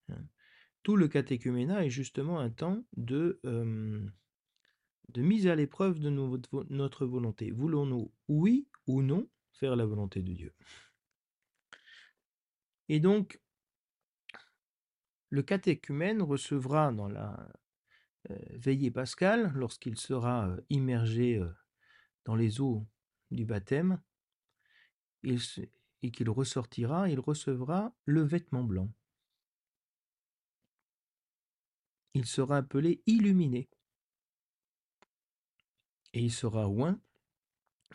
Hein? 0.09 0.25
Tout 0.83 0.97
le 0.97 1.09
catéchuménat 1.09 1.85
est 1.85 1.91
justement 1.91 2.41
un 2.41 2.49
temps 2.49 2.83
de, 2.97 3.39
de 3.45 5.23
mise 5.23 5.47
à 5.47 5.55
l'épreuve 5.55 5.99
de 5.99 6.09
notre 6.09 7.05
volonté. 7.05 7.51
Voulons-nous, 7.51 8.11
oui 8.29 8.67
ou 8.87 9.03
non, 9.03 9.29
faire 9.53 9.77
la 9.77 9.85
volonté 9.85 10.23
de 10.23 10.33
Dieu? 10.33 10.55
Et 12.89 12.99
donc, 12.99 13.41
le 15.29 15.43
catéchumène 15.43 16.23
recevra 16.23 16.93
dans 16.93 17.09
la 17.09 17.53
veillée 18.29 18.91
pascale, 18.91 19.53
lorsqu'il 19.55 19.99
sera 19.99 20.55
immergé 20.69 21.43
dans 22.25 22.35
les 22.35 22.61
eaux 22.61 22.87
du 23.31 23.45
baptême, 23.45 24.01
et 25.23 26.11
qu'il 26.11 26.31
ressortira, 26.31 27.09
il 27.09 27.21
recevra 27.21 27.95
le 28.05 28.23
vêtement 28.23 28.65
blanc. 28.65 28.91
Il 32.15 32.27
sera 32.27 32.59
appelé 32.59 33.03
illuminé. 33.07 33.69
Et 36.13 36.25
il 36.25 36.33
sera 36.33 36.69
oint 36.69 37.01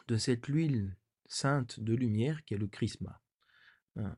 de 0.08 0.18
cette 0.18 0.46
huile 0.46 0.96
sainte 1.26 1.80
de 1.80 1.94
lumière 1.94 2.46
qui 2.46 2.54
est 2.54 2.58
le 2.58 2.68
chrisma. 2.68 3.22
Hein. 3.98 4.16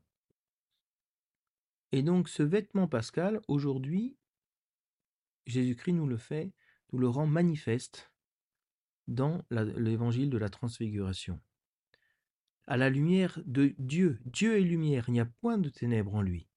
Et 1.90 2.02
donc 2.02 2.28
ce 2.28 2.42
vêtement 2.42 2.86
pascal, 2.86 3.40
aujourd'hui, 3.48 4.17
Jésus-Christ 5.48 5.94
nous 5.94 6.06
le 6.06 6.18
fait, 6.18 6.52
nous 6.92 6.98
le 6.98 7.08
rend 7.08 7.26
manifeste 7.26 8.12
dans 9.08 9.42
l'évangile 9.50 10.30
de 10.30 10.38
la 10.38 10.50
transfiguration. 10.50 11.40
À 12.66 12.76
la 12.76 12.90
lumière 12.90 13.40
de 13.46 13.74
Dieu, 13.78 14.20
Dieu 14.26 14.58
est 14.58 14.62
lumière, 14.62 15.06
il 15.08 15.12
n'y 15.12 15.20
a 15.20 15.24
point 15.24 15.56
de 15.56 15.70
ténèbres 15.70 16.14
en 16.14 16.22
lui. 16.22 16.48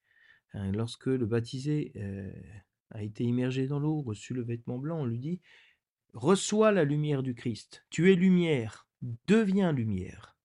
Hein, 0.54 0.74
lorsque 0.74 1.06
le 1.06 1.26
baptisé 1.26 1.94
euh, 1.96 2.34
a 2.90 3.02
été 3.02 3.24
immergé 3.24 3.68
dans 3.68 3.80
l'eau, 3.80 4.02
reçu 4.02 4.34
le 4.34 4.44
vêtement 4.44 4.78
blanc, 4.78 5.00
on 5.00 5.06
lui 5.06 5.20
dit 5.20 5.42
Reçois 6.14 6.74
la 6.74 6.84
lumière 6.84 7.24
du 7.24 7.34
Christ, 7.34 7.86
tu 7.90 8.12
es 8.12 8.16
lumière, 8.16 8.90
deviens 9.28 9.72
lumière. 9.72 10.36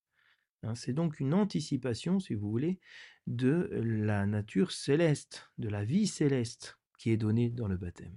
Hein, 0.62 0.76
c'est 0.76 0.92
donc 0.92 1.18
une 1.18 1.34
anticipation, 1.34 2.20
si 2.20 2.34
vous 2.34 2.48
voulez, 2.48 2.78
de 3.26 3.68
la 3.72 4.24
nature 4.26 4.70
céleste, 4.70 5.50
de 5.58 5.68
la 5.68 5.84
vie 5.84 6.06
céleste 6.06 6.78
qui 6.96 7.10
est 7.10 7.16
donnée 7.16 7.50
dans 7.50 7.66
le 7.66 7.76
baptême. 7.76 8.16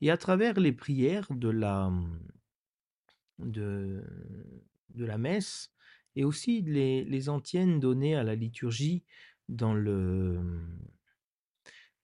Et 0.00 0.10
à 0.10 0.16
travers 0.16 0.60
les 0.60 0.72
prières 0.72 1.26
de 1.30 1.48
la, 1.48 1.92
de, 3.38 4.02
de 4.90 5.04
la 5.04 5.18
messe 5.18 5.72
et 6.16 6.24
aussi 6.24 6.62
les, 6.62 7.04
les 7.04 7.28
antiennes 7.28 7.80
données 7.80 8.14
à 8.14 8.22
la 8.22 8.34
liturgie 8.34 9.04
dans 9.48 9.74
le 9.74 10.40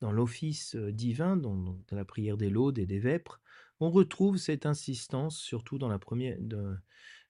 dans 0.00 0.12
l'office 0.12 0.76
divin, 0.76 1.34
dans, 1.36 1.78
la 1.90 2.04
prière 2.04 2.36
des 2.36 2.50
laudes 2.50 2.78
et 2.78 2.84
des 2.84 2.98
vêpres, 2.98 3.40
on 3.80 3.90
retrouve 3.90 4.36
cette 4.36 4.66
insistance, 4.66 5.38
surtout 5.38 5.78
dans 5.78 5.88
la 5.88 5.98
première, 5.98 6.36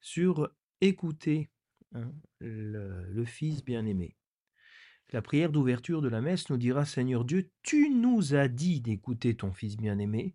sur 0.01 0.51
écouter 0.81 1.51
hein, 1.93 2.11
le 2.41 3.25
Fils 3.25 3.65
bien-aimé. 3.65 4.17
La 5.13 5.23
prière 5.23 5.53
d'ouverture 5.53 6.03
de 6.03 6.09
la 6.09 6.21
messe 6.21 6.51
nous 6.51 6.57
dira 6.57 6.85
Seigneur 6.85 7.25
Dieu, 7.25 7.49
tu 7.63 7.91
nous 7.91 8.35
as 8.35 8.49
dit 8.49 8.81
d'écouter 8.81 9.37
ton 9.37 9.53
Fils 9.53 9.77
bien-aimé, 9.77 10.35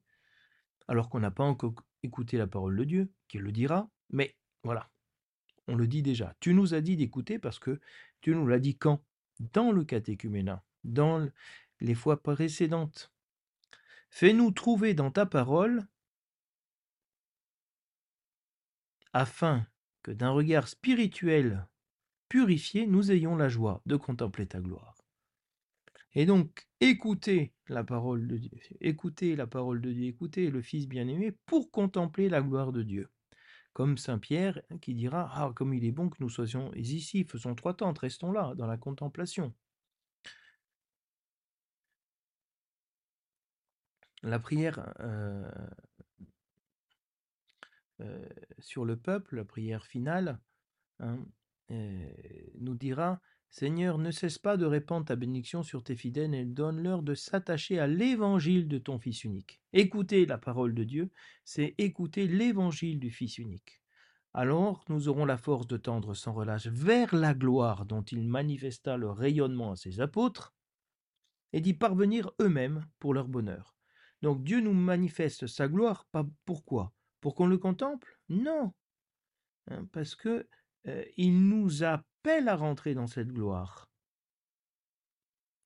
alors 0.89 1.07
qu'on 1.07 1.19
n'a 1.19 1.29
pas 1.29 1.43
encore 1.43 1.75
écouté 2.01 2.37
la 2.37 2.47
parole 2.47 2.75
de 2.75 2.83
Dieu, 2.83 3.11
qui 3.27 3.37
le 3.37 3.51
dira, 3.51 3.89
mais 4.09 4.35
voilà, 4.63 4.89
on 5.67 5.75
le 5.75 5.85
dit 5.85 6.01
déjà. 6.01 6.35
Tu 6.39 6.55
nous 6.55 6.73
as 6.73 6.81
dit 6.81 6.97
d'écouter 6.97 7.37
parce 7.37 7.59
que 7.59 7.79
tu 8.21 8.33
nous 8.33 8.47
l'as 8.47 8.59
dit 8.59 8.75
quand? 8.75 9.05
Dans 9.39 9.71
le 9.71 9.85
catéchuménat, 9.85 10.65
dans 10.83 11.29
les 11.79 11.93
fois 11.93 12.21
précédentes. 12.21 13.13
Fais-nous 14.09 14.49
trouver 14.49 14.95
dans 14.95 15.11
ta 15.11 15.27
parole, 15.27 15.87
afin 19.13 19.67
que 20.01 20.11
d'un 20.11 20.31
regard 20.31 20.67
spirituel 20.67 21.67
purifié, 22.29 22.87
nous 22.87 23.11
ayons 23.11 23.35
la 23.35 23.47
joie 23.47 23.83
de 23.85 23.95
contempler 23.95 24.47
ta 24.47 24.59
gloire. 24.59 24.98
Et 26.13 26.25
donc, 26.25 26.67
écoutez 26.79 27.53
la 27.67 27.83
parole 27.83 28.27
de 28.27 28.37
Dieu, 28.37 28.59
écoutez 28.81 29.35
la 29.35 29.47
parole 29.47 29.79
de 29.81 29.91
Dieu, 29.91 30.07
écoutez 30.07 30.49
le 30.49 30.61
Fils 30.61 30.87
bien-aimé 30.87 31.33
pour 31.45 31.71
contempler 31.71 32.29
la 32.29 32.41
gloire 32.41 32.71
de 32.71 32.83
Dieu. 32.83 33.09
Comme 33.73 33.97
Saint 33.97 34.19
Pierre 34.19 34.61
qui 34.81 34.93
dira 34.95 35.29
Ah, 35.33 35.51
comme 35.55 35.73
il 35.73 35.85
est 35.85 35.91
bon 35.91 36.09
que 36.09 36.17
nous 36.19 36.29
soyons 36.29 36.73
ici, 36.73 37.23
faisons 37.25 37.55
trois 37.55 37.75
tentes, 37.75 37.99
restons 37.99 38.31
là, 38.31 38.53
dans 38.55 38.67
la 38.67 38.77
contemplation. 38.77 39.53
La 44.23 44.39
prière 44.39 44.93
euh, 44.99 45.49
euh, 48.01 48.27
sur 48.57 48.83
le 48.83 48.97
peuple, 48.97 49.37
la 49.37 49.45
prière 49.45 49.85
finale, 49.85 50.39
hein, 50.99 51.19
euh, 51.71 52.09
nous 52.59 52.75
dira 52.75 53.21
Seigneur, 53.51 53.97
ne 53.97 54.11
cesse 54.11 54.37
pas 54.37 54.57
de 54.57 54.65
répandre 54.65 55.07
ta 55.07 55.15
bénédiction 55.15 55.63
sur 55.63 55.83
tes 55.83 55.95
fidèles 55.95 56.35
et 56.35 56.45
donne-leur 56.45 57.01
de 57.01 57.15
s'attacher 57.15 57.79
à 57.79 57.87
l'évangile 57.87 58.67
de 58.67 58.77
ton 58.77 58.99
Fils 58.99 59.23
unique. 59.23 59.59
Écouter 59.73 60.27
la 60.27 60.37
parole 60.37 60.75
de 60.75 60.83
Dieu, 60.83 61.09
c'est 61.43 61.73
écouter 61.79 62.27
l'évangile 62.27 62.99
du 62.99 63.09
Fils 63.09 63.39
unique. 63.39 63.81
Alors 64.33 64.85
nous 64.89 65.09
aurons 65.09 65.25
la 65.25 65.37
force 65.37 65.65
de 65.65 65.77
tendre 65.77 66.13
sans 66.13 66.33
relâche 66.33 66.67
vers 66.67 67.15
la 67.15 67.33
gloire 67.33 67.85
dont 67.85 68.03
il 68.03 68.23
manifesta 68.23 68.95
le 68.97 69.09
rayonnement 69.09 69.71
à 69.71 69.75
ses 69.75 69.99
apôtres 69.99 70.53
et 71.51 71.61
d'y 71.61 71.73
parvenir 71.73 72.31
eux-mêmes 72.39 72.85
pour 72.99 73.15
leur 73.15 73.27
bonheur. 73.27 73.75
Donc 74.21 74.43
Dieu 74.43 74.59
nous 74.59 74.73
manifeste 74.73 75.47
sa 75.47 75.67
gloire, 75.67 76.05
pas 76.11 76.27
pourquoi? 76.45 76.93
Pour 77.21 77.33
qu'on 77.33 77.47
le 77.47 77.57
contemple? 77.57 78.19
Non, 78.29 78.73
hein, 79.71 79.87
parce 79.91 80.15
que 80.15 80.47
euh, 80.87 81.03
il 81.17 81.47
nous 81.49 81.83
a 81.83 82.03
à 82.27 82.55
rentrer 82.55 82.93
dans 82.93 83.07
cette 83.07 83.29
gloire. 83.29 83.89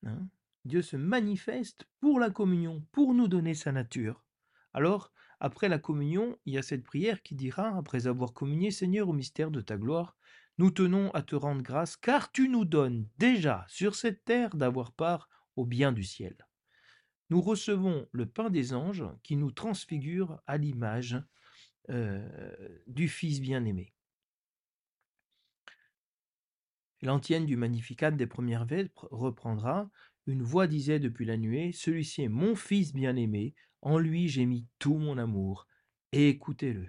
Hein. 0.06 0.28
Dieu 0.66 0.82
se 0.82 0.96
manifeste 0.96 1.86
pour 2.00 2.20
la 2.20 2.30
communion, 2.30 2.86
pour 2.92 3.14
nous 3.14 3.28
donner 3.28 3.54
sa 3.54 3.72
nature. 3.72 4.24
Alors, 4.74 5.12
après 5.40 5.68
la 5.68 5.80
communion, 5.80 6.38
il 6.46 6.54
y 6.54 6.58
a 6.58 6.62
cette 6.62 6.84
prière 6.84 7.22
qui 7.22 7.36
dira, 7.36 7.76
après 7.78 8.08
avoir 8.08 8.34
communié, 8.34 8.72
Seigneur, 8.72 9.10
au 9.10 9.14
mystère 9.14 9.52
de 9.52 9.62
ta 9.62 9.78
gloire, 9.78 10.16
nous 10.58 10.72
tenons 10.72 11.12
à 11.12 11.22
te 11.22 11.36
rendre 11.36 11.64
grâce, 11.64 11.98
car 11.98 12.32
tu 12.32 12.48
nous 12.48 12.66
donnes 12.66 13.08
déjà 13.18 13.66
sur 13.68 13.96
cette 13.96 14.24
terre 14.24 14.56
d'avoir 14.56 14.94
part 14.94 15.28
au 15.56 15.66
bien 15.66 15.92
du 15.92 16.04
ciel. 16.04 16.36
Nous 17.30 17.42
recevons 17.42 18.08
le 18.12 18.26
pain 18.26 18.50
des 18.50 18.74
anges 18.74 19.06
qui 19.24 19.36
nous 19.36 19.52
transfigure 19.52 20.42
à 20.46 20.58
l'image 20.58 21.22
euh, 21.90 22.26
du 22.88 23.10
Fils 23.10 23.42
bien-aimé. 23.42 23.94
L'antienne 27.04 27.46
du 27.46 27.58
Magnificat 27.58 28.12
des 28.12 28.28
premières 28.28 28.64
vêpres 28.64 29.10
reprendra 29.12 29.90
Une 30.26 30.42
voix 30.42 30.68
disait 30.68 31.00
depuis 31.00 31.26
la 31.26 31.36
nuée 31.36 31.74
Celui-ci 31.74 32.22
est 32.22 32.30
mon 32.30 32.56
fils 32.56 32.94
bien-aimé, 32.94 33.56
en 33.82 34.00
lui 34.00 34.30
j'ai 34.30 34.46
mis 34.46 34.68
tout 34.80 34.96
mon 34.96 35.18
amour. 35.18 35.68
Écoutez-le. 36.14 36.88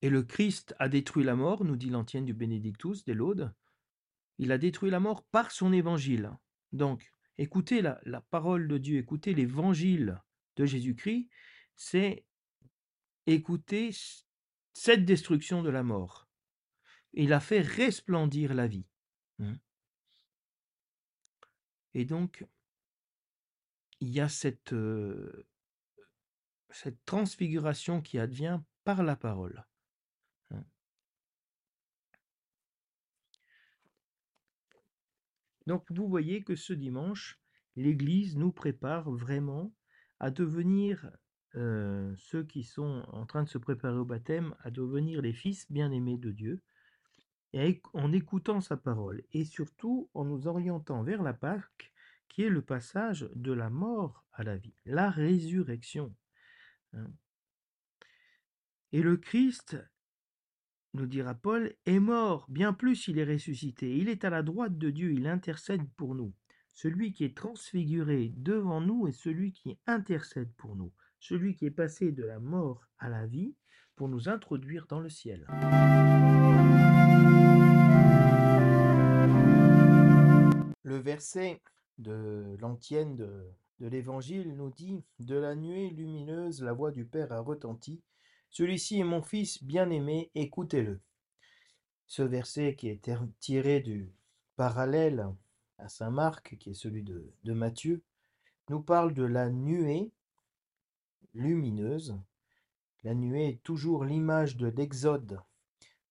Et 0.00 0.08
le 0.08 0.22
Christ 0.22 0.74
a 0.78 0.88
détruit 0.88 1.24
la 1.24 1.36
mort, 1.36 1.62
nous 1.62 1.76
dit 1.76 1.90
l'antienne 1.90 2.24
du 2.24 2.32
Benedictus 2.32 3.04
des 3.04 3.12
Laudes. 3.12 3.52
Il 4.38 4.52
a 4.52 4.56
détruit 4.56 4.90
la 4.90 5.00
mort 5.00 5.22
par 5.24 5.50
son 5.50 5.70
évangile. 5.70 6.30
Donc, 6.72 7.12
écoutez 7.36 7.82
la, 7.82 8.00
parole 8.30 8.68
de 8.68 8.78
Dieu, 8.78 8.96
écoutez 8.96 9.34
l'évangile 9.34 10.18
de 10.56 10.64
Jésus-Christ, 10.64 11.28
c'est 11.76 12.24
écouté 13.26 13.90
cette 14.72 15.04
destruction 15.04 15.62
de 15.62 15.70
la 15.70 15.82
mort. 15.82 16.28
Il 17.12 17.32
a 17.32 17.40
fait 17.40 17.60
resplendir 17.60 18.54
la 18.54 18.66
vie. 18.66 18.86
Mmh. 19.38 19.54
Et 21.94 22.04
donc, 22.04 22.46
il 24.00 24.10
y 24.10 24.20
a 24.20 24.28
cette, 24.28 24.74
cette 26.70 27.04
transfiguration 27.04 28.00
qui 28.00 28.18
advient 28.18 28.60
par 28.84 29.02
la 29.02 29.16
parole. 29.16 29.66
Hein. 30.50 30.64
Donc 35.66 35.90
vous 35.90 36.08
voyez 36.08 36.42
que 36.42 36.56
ce 36.56 36.72
dimanche, 36.72 37.40
l'Église 37.76 38.36
nous 38.36 38.52
prépare 38.52 39.10
vraiment 39.10 39.74
à 40.18 40.30
devenir 40.30 41.10
ceux 41.54 42.44
qui 42.44 42.62
sont 42.62 43.04
en 43.12 43.26
train 43.26 43.42
de 43.42 43.48
se 43.48 43.58
préparer 43.58 43.96
au 43.96 44.04
baptême, 44.04 44.54
à 44.60 44.70
devenir 44.70 45.22
les 45.22 45.32
fils 45.32 45.70
bien-aimés 45.70 46.18
de 46.18 46.30
Dieu, 46.30 46.62
en 47.92 48.12
écoutant 48.12 48.60
sa 48.60 48.76
parole, 48.76 49.22
et 49.32 49.44
surtout 49.44 50.08
en 50.14 50.24
nous 50.24 50.46
orientant 50.46 51.02
vers 51.02 51.22
la 51.22 51.32
Pâque, 51.32 51.92
qui 52.28 52.42
est 52.42 52.50
le 52.50 52.62
passage 52.62 53.28
de 53.34 53.52
la 53.52 53.70
mort 53.70 54.24
à 54.32 54.44
la 54.44 54.56
vie, 54.56 54.74
la 54.84 55.10
résurrection. 55.10 56.14
Hein. 56.92 57.10
Et 58.92 59.02
le 59.02 59.16
Christ, 59.16 59.76
nous 60.94 61.06
dira 61.06 61.34
Paul, 61.34 61.74
est 61.86 62.00
mort, 62.00 62.46
bien 62.48 62.72
plus 62.72 63.08
il 63.08 63.18
est 63.18 63.24
ressuscité. 63.24 63.96
Il 63.96 64.08
est 64.08 64.24
à 64.24 64.30
la 64.30 64.42
droite 64.42 64.78
de 64.78 64.90
Dieu, 64.90 65.12
il 65.12 65.26
intercède 65.26 65.88
pour 65.96 66.14
nous. 66.14 66.32
Celui 66.72 67.12
qui 67.12 67.24
est 67.24 67.36
transfiguré 67.36 68.32
devant 68.36 68.80
nous 68.80 69.06
est 69.06 69.12
celui 69.12 69.52
qui 69.52 69.78
intercède 69.86 70.52
pour 70.56 70.76
nous, 70.76 70.92
celui 71.20 71.54
qui 71.54 71.66
est 71.66 71.70
passé 71.70 72.10
de 72.12 72.24
la 72.24 72.40
mort 72.40 72.86
à 72.98 73.08
la 73.08 73.26
vie 73.26 73.54
pour 73.94 74.08
nous 74.08 74.28
introduire 74.28 74.86
dans 74.88 75.00
le 75.00 75.10
ciel. 75.10 75.46
Le 80.82 80.96
verset 80.96 81.60
de 81.98 82.56
l'antienne 82.60 83.16
de 83.16 83.86
l'Évangile 83.86 84.56
nous 84.56 84.70
dit 84.70 85.04
De 85.18 85.36
la 85.36 85.54
nuée 85.54 85.90
lumineuse, 85.90 86.62
la 86.62 86.72
voix 86.72 86.90
du 86.90 87.04
Père 87.04 87.32
a 87.32 87.40
retenti. 87.40 88.00
Celui-ci 88.48 88.98
est 88.98 89.04
mon 89.04 89.22
Fils 89.22 89.62
bien-aimé, 89.62 90.30
écoutez-le. 90.34 91.00
Ce 92.06 92.22
verset 92.22 92.74
qui 92.74 92.88
est 92.88 93.08
tiré 93.38 93.80
du 93.80 94.10
parallèle 94.56 95.28
à 95.78 95.88
Saint 95.88 96.10
Marc, 96.10 96.56
qui 96.58 96.70
est 96.70 96.74
celui 96.74 97.02
de 97.02 97.52
Matthieu, 97.52 98.02
nous 98.68 98.80
parle 98.80 99.14
de 99.14 99.22
la 99.22 99.50
nuée 99.50 100.10
lumineuse. 101.34 102.18
La 103.02 103.14
nuée 103.14 103.48
est 103.48 103.62
toujours 103.62 104.04
l'image 104.04 104.56
de 104.56 104.66
l'exode, 104.66 105.40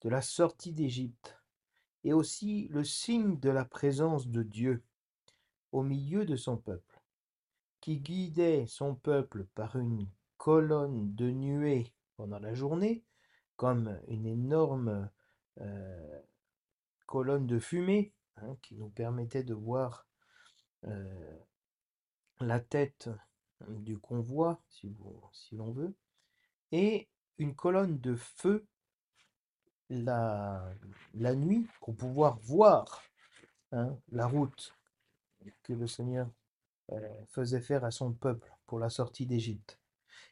de 0.01 0.09
la 0.09 0.21
sortie 0.21 0.73
d'Égypte, 0.73 1.37
et 2.03 2.13
aussi 2.13 2.67
le 2.69 2.83
signe 2.83 3.39
de 3.39 3.49
la 3.49 3.65
présence 3.65 4.27
de 4.27 4.43
Dieu 4.43 4.83
au 5.71 5.83
milieu 5.83 6.25
de 6.25 6.35
son 6.35 6.57
peuple 6.57 6.99
qui 7.81 7.97
guidait 7.97 8.65
son 8.67 8.95
peuple 8.95 9.45
par 9.55 9.77
une 9.77 10.07
colonne 10.37 11.13
de 11.15 11.29
nuée 11.29 11.93
pendant 12.17 12.39
la 12.39 12.53
journée, 12.53 13.03
comme 13.55 13.99
une 14.07 14.25
énorme 14.25 15.09
euh, 15.59 16.19
colonne 17.05 17.47
de 17.47 17.59
fumée 17.59 18.13
hein, 18.37 18.55
qui 18.61 18.75
nous 18.75 18.89
permettait 18.89 19.43
de 19.43 19.53
voir 19.53 20.07
euh, 20.85 21.37
la 22.39 22.59
tête 22.59 23.09
du 23.67 23.97
convoi, 23.97 24.61
si, 24.69 24.95
l'on 25.51 25.71
veut, 25.71 25.93
et 26.71 27.07
une 27.37 27.55
colonne 27.55 27.99
de 27.99 28.15
feu 28.15 28.65
la, 29.89 30.75
nuit 31.15 31.67
pour 31.81 31.95
pouvoir 31.95 32.37
voir 32.39 33.03
hein, 33.71 33.97
la 34.11 34.27
route 34.27 34.75
que 35.63 35.73
le 35.73 35.87
Seigneur 35.87 36.29
euh, 36.91 37.25
faisait 37.27 37.61
faire 37.61 37.83
à 37.83 37.91
son 37.91 38.13
peuple 38.13 38.51
pour 38.65 38.79
la 38.79 38.89
sortie 38.89 39.25
d'Égypte. 39.25 39.79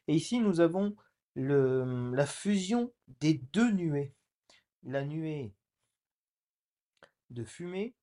Et 0.07 0.15
ici, 0.15 0.39
nous 0.39 0.59
avons 0.59 0.95
le, 1.35 2.11
la 2.13 2.25
fusion 2.25 2.93
des 3.19 3.35
deux 3.35 3.71
nuées. 3.71 4.13
La 4.83 5.03
nuée 5.03 5.53
de 7.29 7.43
fumée 7.43 7.93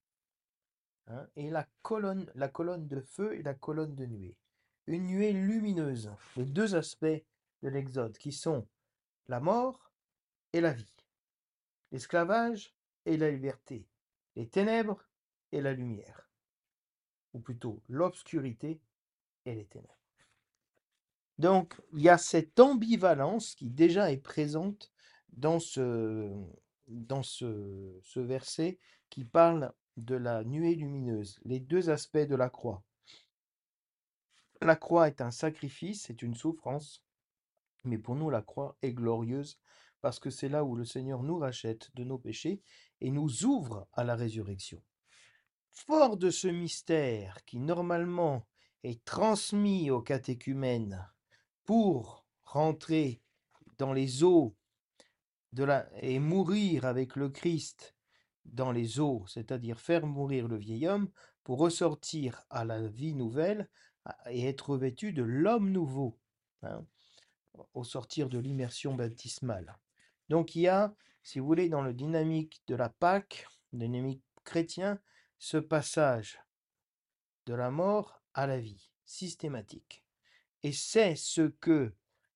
hein, 1.07 1.27
et 1.37 1.51
la 1.51 1.66
colonne 1.83 2.27
de 2.88 3.01
feu 3.01 3.35
et 3.38 3.42
la 3.42 3.55
colonne 3.55 3.94
de 3.94 4.07
nuée. 4.07 4.37
Une 4.87 5.07
nuée 5.07 5.33
lumineuse, 5.33 6.11
les 6.37 6.44
deux 6.44 6.75
aspects 6.75 7.07
de 7.62 7.68
l'Exode 7.68 8.18
qui 8.18 8.33
sont 8.33 8.66
la 9.29 9.40
mort 9.40 9.90
et 10.53 10.61
la 10.61 10.73
vie, 10.73 10.97
l'esclavage 11.90 12.75
et 13.07 13.16
la 13.16 13.31
liberté, 13.31 13.87
les 14.37 14.49
ténèbres 14.49 15.09
et 15.53 15.61
la 15.61 15.73
lumière 15.73 16.29
ou 17.33 17.40
plutôt 17.40 17.83
l'obscurité 17.88 18.81
et 19.44 19.55
les 19.55 19.66
ténèbres. 19.66 19.99
Donc, 21.38 21.75
il 21.92 22.03
y 22.03 22.09
a 22.09 22.18
cette 22.18 22.61
ambivalence 22.61 23.55
qui 23.55 23.68
déjà 23.68 24.12
est 24.12 24.18
présente 24.18 24.92
dans 25.33 25.59
ce, 25.59 26.31
ce 26.87 28.20
verset 28.20 28.79
qui 29.11 29.25
parle 29.25 29.73
de 29.97 30.14
la 30.14 30.44
nuée 30.44 30.75
lumineuse, 30.75 31.40
les 31.44 31.61
deux 31.61 31.90
aspects 31.90 32.18
de 32.18 32.37
la 32.37 32.51
croix. 32.51 32.83
La 34.64 34.77
croix 34.77 35.09
est 35.09 35.20
un 35.20 35.31
sacrifice, 35.31 36.05
c'est 36.07 36.22
une 36.22 36.35
souffrance, 36.35 37.05
mais 37.85 37.98
pour 37.98 38.14
nous, 38.14 38.31
la 38.31 38.40
croix 38.40 38.79
est 38.81 38.94
glorieuse 38.94 39.61
parce 40.00 40.18
que 40.18 40.31
c'est 40.31 40.48
là 40.48 40.64
où 40.64 40.74
le 40.74 40.87
Seigneur 40.87 41.22
nous 41.22 41.37
rachète 41.37 41.90
de 41.94 42.03
nos 42.03 42.16
péchés 42.16 42.62
et 43.03 43.11
nous 43.11 43.44
ouvre 43.44 43.87
à 43.92 44.05
la 44.05 44.16
résurrection. 44.16 44.83
Fort 45.70 46.16
de 46.16 46.31
ce 46.31 46.48
mystère 46.48 47.44
qui 47.44 47.59
normalement 47.59 48.46
est 48.85 49.05
transmis 49.05 49.90
aux 49.90 50.00
catéchumènes 50.00 51.07
pour 51.64 52.24
rentrer 52.44 53.20
dans 53.77 53.92
les 53.92 54.24
eaux 54.24 54.57
de 55.53 55.66
et 56.00 56.18
mourir 56.20 56.87
avec 56.87 57.16
le 57.16 57.29
Christ 57.29 57.94
dans 58.46 58.72
les 58.72 58.98
eaux, 58.98 59.27
c'est-à-dire 59.27 59.79
faire 59.79 60.07
mourir 60.07 60.48
le 60.48 60.57
vieil 60.57 60.88
homme 60.88 61.11
pour 61.42 61.59
ressortir 61.59 62.42
à 62.48 62.64
la 62.64 62.88
vie 62.88 63.14
nouvelle 63.14 63.68
et 64.31 64.47
être 64.47 64.77
vêtu 64.77 65.12
de 65.12 65.23
l'homme 65.23 65.71
nouveau 65.71 66.19
hein, 66.62 66.85
au 67.73 67.85
sortir 67.85 68.29
de 68.29 68.38
l'immersion 68.38 68.95
baptismale? 68.95 69.79
Donc 70.29 70.55
il 70.55 70.62
y 70.62 70.69
a, 70.69 70.95
si 71.23 71.38
vous 71.38 71.47
voulez, 71.47 71.69
dans 71.69 71.83
le 71.83 71.95
dynamique 71.95 72.62
de 72.67 72.75
la 72.75 72.88
Pâque, 72.88 73.47
dynamique 73.73 74.23
chrétien, 74.45 75.01
ce 75.38 75.57
passage 75.57 76.40
de 77.47 77.55
la 77.55 77.71
mort 77.71 78.23
à 78.35 78.47
la 78.47 78.59
vie, 78.59 78.90
systématique. 79.05 80.05
Et 80.62 80.73
c'est 80.73 81.17
ce 81.17 81.43
que 81.43 81.95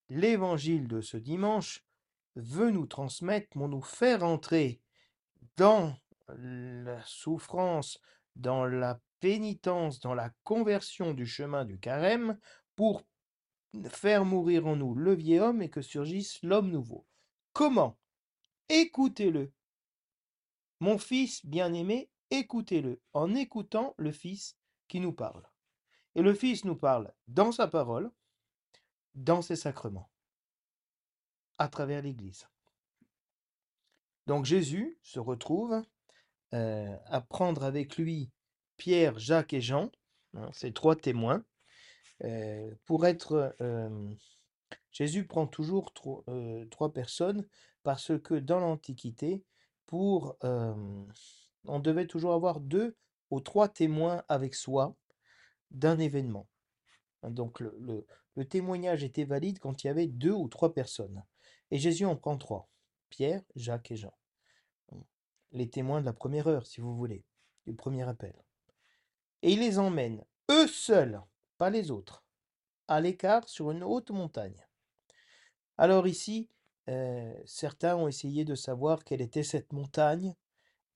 l'évangile 0.08 0.88
de 0.88 1.00
ce 1.00 1.16
dimanche 1.16 1.84
veut 2.36 2.70
nous 2.70 2.86
transmettre 2.86 3.48
pour 3.50 3.68
nous 3.68 3.82
faire 3.82 4.22
entrer 4.22 4.80
dans 5.56 5.96
la 6.28 7.02
souffrance, 7.04 8.00
dans 8.36 8.66
la 8.66 9.00
pénitence, 9.20 10.00
dans 10.00 10.14
la 10.14 10.30
conversion 10.44 11.14
du 11.14 11.26
chemin 11.26 11.64
du 11.64 11.78
carême, 11.78 12.38
pour 12.76 13.02
faire 13.90 14.24
mourir 14.24 14.66
en 14.66 14.76
nous 14.76 14.94
le 14.94 15.14
vieil 15.14 15.40
homme 15.40 15.62
et 15.62 15.70
que 15.70 15.82
surgisse 15.82 16.42
l'homme 16.42 16.70
nouveau. 16.70 17.06
Comment? 17.52 17.98
Écoutez-le. 18.68 19.52
Mon 20.80 20.98
fils 20.98 21.44
bien-aimé, 21.44 22.10
écoutez-le 22.30 23.00
en 23.12 23.34
écoutant 23.34 23.94
le 23.98 24.12
Fils 24.12 24.56
qui 24.86 25.00
nous 25.00 25.12
parle. 25.12 25.44
Et 26.14 26.22
le 26.22 26.34
Fils 26.34 26.64
nous 26.64 26.76
parle 26.76 27.12
dans 27.26 27.52
sa 27.52 27.66
parole, 27.66 28.10
dans 29.14 29.42
ses 29.42 29.56
sacrements, 29.56 30.10
à 31.58 31.68
travers 31.68 32.02
l'Église. 32.02 32.46
Donc 34.26 34.44
Jésus 34.44 34.98
se 35.02 35.18
retrouve 35.18 35.82
euh, 36.54 36.96
à 37.06 37.20
prendre 37.20 37.64
avec 37.64 37.96
lui 37.96 38.30
Pierre, 38.78 39.18
Jacques 39.18 39.52
et 39.52 39.60
Jean, 39.60 39.90
hein, 40.34 40.48
ces 40.52 40.72
trois 40.72 40.96
témoins, 40.96 41.44
euh, 42.24 42.74
pour 42.86 43.06
être... 43.06 43.54
Euh, 43.60 44.14
Jésus 44.90 45.26
prend 45.26 45.46
toujours 45.46 45.92
trois 45.92 46.92
personnes 46.92 47.46
parce 47.84 48.18
que 48.18 48.34
dans 48.34 48.58
l'Antiquité, 48.58 49.44
on 49.92 51.06
devait 51.80 52.06
toujours 52.06 52.32
avoir 52.32 52.60
deux 52.60 52.96
ou 53.30 53.40
trois 53.40 53.68
témoins 53.68 54.24
avec 54.28 54.54
soi 54.54 54.96
d'un 55.70 55.98
événement. 55.98 56.48
Donc 57.22 57.60
le, 57.60 58.06
témoignage 58.48 59.04
était 59.04 59.24
valide 59.24 59.58
quand 59.58 59.84
il 59.84 59.88
y 59.88 59.90
avait 59.90 60.06
deux 60.06 60.32
ou 60.32 60.48
trois 60.48 60.72
personnes. 60.72 61.22
Et 61.70 61.78
Jésus 61.78 62.04
en 62.04 62.16
prend 62.16 62.36
trois. 62.36 62.68
Pierre, 63.10 63.42
Jacques 63.56 63.90
et 63.90 63.96
Jean. 63.96 64.14
Les 65.52 65.68
témoins 65.68 66.00
de 66.00 66.06
la 66.06 66.12
première 66.12 66.46
heure, 66.46 66.66
si 66.66 66.80
vous 66.80 66.96
voulez, 66.96 67.24
du 67.66 67.74
premier 67.74 68.06
appel. 68.08 68.34
Et 69.42 69.52
il 69.52 69.60
les 69.60 69.78
emmène, 69.78 70.24
eux 70.50 70.66
seuls, 70.66 71.22
pas 71.58 71.70
les 71.70 71.90
autres, 71.90 72.24
à 72.88 73.00
l'écart 73.00 73.48
sur 73.48 73.70
une 73.70 73.84
haute 73.84 74.10
montagne, 74.10 74.66
Alors 75.76 76.06
ici, 76.06 76.48
euh, 76.88 77.32
certains 77.44 77.96
ont 77.96 78.08
essayé 78.08 78.44
de 78.44 78.54
savoir 78.54 79.04
quelle 79.04 79.20
était 79.20 79.42
cette 79.42 79.72
montagne. 79.72 80.34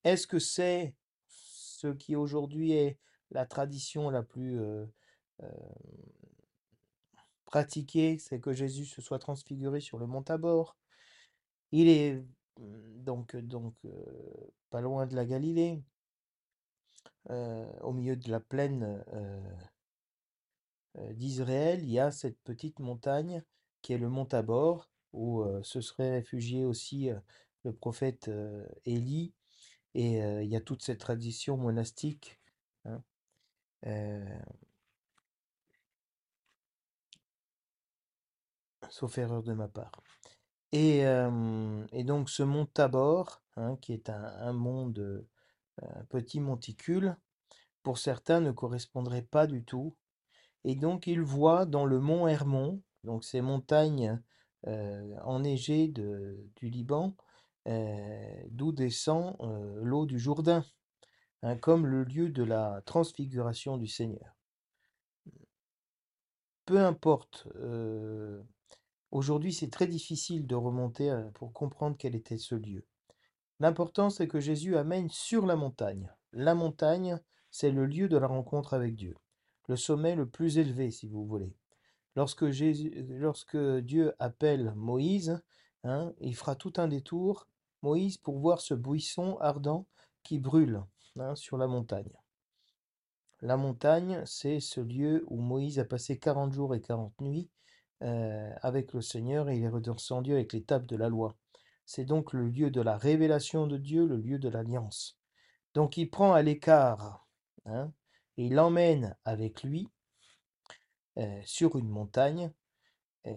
Est-ce 0.03 0.27
que 0.27 0.39
c'est 0.39 0.95
ce 1.27 1.87
qui 1.87 2.15
aujourd'hui 2.15 2.73
est 2.73 2.97
la 3.31 3.45
tradition 3.45 4.09
la 4.09 4.23
plus 4.23 4.59
euh, 4.59 4.85
euh, 5.43 5.49
pratiquée, 7.45 8.17
c'est 8.17 8.39
que 8.39 8.53
Jésus 8.53 8.85
se 8.85 9.01
soit 9.01 9.19
transfiguré 9.19 9.79
sur 9.79 9.99
le 9.99 10.07
mont 10.07 10.23
Tabor. 10.23 10.75
Il 11.71 11.87
est 11.87 12.15
mm, 12.59 13.03
donc, 13.03 13.35
donc 13.35 13.75
pas 14.69 14.81
loin 14.81 15.05
de 15.05 15.15
la 15.15 15.25
Galilée, 15.25 15.81
au 17.29 17.93
milieu 17.93 18.15
de 18.15 18.29
la 18.29 18.39
plaine 18.39 19.03
euh, 19.13 19.41
euh, 20.97 21.13
d'Israël, 21.13 21.83
il 21.83 21.89
y 21.89 21.99
a 21.99 22.11
cette 22.11 22.39
petite 22.43 22.79
montagne 22.79 23.43
qui 23.81 23.93
est 23.93 23.97
le 23.97 24.09
mont 24.09 24.25
Tabor, 24.25 24.89
où 25.13 25.41
euh, 25.41 25.61
se 25.63 25.81
serait 25.81 26.11
réfugié 26.11 26.65
aussi 26.65 27.09
euh, 27.09 27.19
le 27.63 27.73
prophète 27.73 28.27
euh, 28.27 28.65
Élie, 28.85 29.33
et 29.95 30.23
euh, 30.23 30.43
il 30.43 30.49
y 30.49 30.55
a 30.55 30.61
toute 30.61 30.83
cette 30.83 30.99
tradition 30.99 31.57
monastique. 31.57 32.39
hein. 32.85 33.03
Euh, 33.85 34.39
sauf 38.89 39.17
erreur 39.17 39.43
de 39.43 39.53
ma 39.53 39.67
part. 39.67 39.91
Et, 40.71 41.05
euh, 41.05 41.85
et 41.91 42.03
donc 42.03 42.29
ce 42.29 42.43
mont 42.43 42.65
Tabor, 42.65 43.41
hein, 43.57 43.77
qui 43.81 43.93
est 43.93 44.09
un, 44.09 44.23
un 44.23 44.53
mont 44.53 44.87
de, 44.87 45.27
petit 46.09 46.39
monticule, 46.39 47.15
pour 47.83 47.97
certains 47.97 48.41
ne 48.41 48.51
correspondrait 48.51 49.23
pas 49.23 49.47
du 49.47 49.63
tout. 49.63 49.95
Et 50.63 50.75
donc 50.75 51.07
ils 51.07 51.21
voient 51.21 51.65
dans 51.65 51.85
le 51.85 51.99
mont 51.99 52.27
Hermon, 52.27 52.81
donc 53.03 53.23
ces 53.23 53.41
montagnes 53.41 54.21
euh, 54.67 55.17
enneigées 55.23 55.89
du 55.89 56.69
Liban, 56.69 57.15
euh, 57.67 58.43
d'où 58.49 58.71
descend 58.71 59.35
euh, 59.41 59.81
l'eau 59.83 60.05
du 60.05 60.17
Jourdain, 60.17 60.63
hein, 61.41 61.57
comme 61.57 61.85
le 61.85 62.05
lieu 62.05 62.29
de 62.29 62.43
la 62.43 62.81
transfiguration 62.85 63.77
du 63.77 63.87
Seigneur. 63.87 64.37
Peu 66.65 66.79
importe, 66.79 67.45
aujourd'hui 69.11 69.51
c'est 69.51 69.69
très 69.69 69.85
difficile 69.85 70.47
de 70.47 70.55
remonter 70.55 71.13
pour 71.33 71.51
comprendre 71.51 71.97
quel 71.99 72.15
était 72.15 72.37
ce 72.37 72.55
lieu. 72.55 72.85
L'important 73.59 74.09
c'est 74.09 74.27
que 74.27 74.39
Jésus 74.39 74.77
amène 74.77 75.09
sur 75.09 75.45
la 75.45 75.55
montagne. 75.55 76.11
La 76.31 76.55
montagne, 76.55 77.19
c'est 77.51 77.71
le 77.71 77.85
lieu 77.85 78.07
de 78.09 78.17
la 78.17 78.27
rencontre 78.27 78.73
avec 78.73 78.95
Dieu, 78.95 79.15
le 79.67 79.75
sommet 79.75 80.15
le 80.15 80.27
plus 80.27 80.57
élevé 80.57 80.89
si 80.91 81.07
vous 81.07 81.25
voulez. 81.25 81.55
Lorsque, 82.15 83.57
Dieu 83.57 84.13
appelle 84.19 84.73
Moïse, 84.75 85.41
hein, 85.83 86.13
il 86.19 86.35
fera 86.35 86.55
tout 86.55 86.73
un 86.77 86.87
détour, 86.87 87.47
Moïse, 87.81 88.17
pour 88.17 88.39
voir 88.39 88.61
ce 88.61 88.73
buisson 88.73 89.37
ardent 89.39 89.87
qui 90.23 90.39
brûle 90.39 90.83
hein, 91.19 91.35
sur 91.35 91.57
la 91.57 91.67
montagne. 91.67 92.13
La 93.41 93.57
montagne, 93.57 94.23
c'est 94.25 94.59
ce 94.59 94.79
lieu 94.79 95.25
où 95.27 95.41
Moïse 95.41 95.79
a 95.79 95.85
passé 95.85 96.17
40 96.17 96.53
jours 96.53 96.75
et 96.75 96.81
40 96.81 97.19
nuits 97.19 97.49
euh, 98.01 98.53
avec 98.61 98.93
le 98.93 99.01
Seigneur 99.01 99.49
et 99.49 99.57
il 99.57 99.63
est 99.63 99.69
redescendu 99.69 100.33
avec 100.33 100.53
les 100.53 100.63
tables 100.63 100.87
de 100.87 100.95
la 100.95 101.09
loi. 101.09 101.35
C'est 101.85 102.05
donc 102.05 102.33
le 102.33 102.47
lieu 102.47 102.71
de 102.71 102.81
la 102.81 102.97
révélation 102.97 103.67
de 103.67 103.77
Dieu, 103.77 104.05
le 104.05 104.17
lieu 104.17 104.39
de 104.39 104.49
l'alliance. 104.49 105.19
Donc 105.73 105.97
il 105.97 106.09
prend 106.09 106.33
à 106.33 106.41
l'écart 106.41 107.27
hein, 107.65 107.91
et 108.37 108.45
il 108.45 108.59
emmène 108.59 109.15
avec 109.25 109.63
lui 109.63 109.89
euh, 111.17 111.41
sur 111.45 111.77
une 111.77 111.89
montagne 111.89 112.51
euh, 113.27 113.33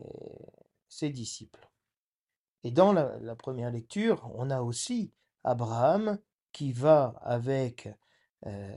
ses 0.89 1.11
disciples. 1.11 1.69
Et 2.65 2.71
dans 2.71 2.93
la, 2.93 3.19
la 3.19 3.37
première 3.37 3.71
lecture, 3.71 4.31
on 4.35 4.51
a 4.51 4.63
aussi 4.63 5.13
Abraham 5.45 6.19
qui 6.53 6.73
va 6.73 7.21
avec 7.23 7.89
euh, 8.47 8.77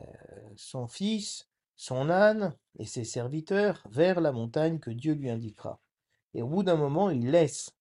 son 0.56 0.88
fils, 0.88 1.50
son 1.76 2.10
âne 2.10 2.56
et 2.78 2.86
ses 2.86 3.04
serviteurs 3.04 3.84
vers 3.90 4.22
la 4.22 4.32
montagne 4.32 4.80
que 4.80 4.92
Dieu 4.92 5.14
lui 5.14 5.30
indiquera. 5.30 5.80
Et 6.34 6.42
au 6.42 6.48
bout 6.48 6.64
d'un 6.64 6.76
moment, 6.76 7.10
il 7.10 7.32
laisse 7.32 7.72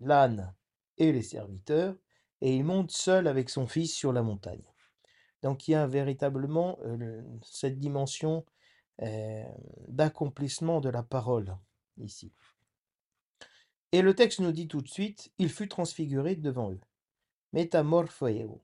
l'âne 0.00 0.54
et 0.98 1.12
les 1.12 1.22
serviteurs 1.22 1.96
et 2.40 2.56
il 2.56 2.64
monte 2.64 2.90
seul 2.90 3.26
avec 3.26 3.50
son 3.50 3.66
fils 3.66 3.94
sur 3.94 4.12
la 4.12 4.22
montagne. 4.22 4.64
Donc 5.42 5.68
il 5.68 5.72
y 5.72 5.74
a 5.74 5.86
véritablement 5.86 6.78
le- 6.84 7.24
cette 7.44 7.78
dimension 7.78 8.44
d'accomplissement 9.88 10.80
de 10.80 10.88
la 10.88 11.02
parole 11.02 11.56
ici. 11.98 12.32
Et 13.92 14.00
le 14.02 14.14
texte 14.14 14.40
nous 14.40 14.52
dit 14.52 14.68
tout 14.68 14.80
de 14.80 14.88
suite, 14.88 15.32
il 15.38 15.50
fut 15.50 15.68
transfiguré 15.68 16.36
devant 16.36 16.72
eux. 16.72 16.80
Métamorpheo. 17.52 18.62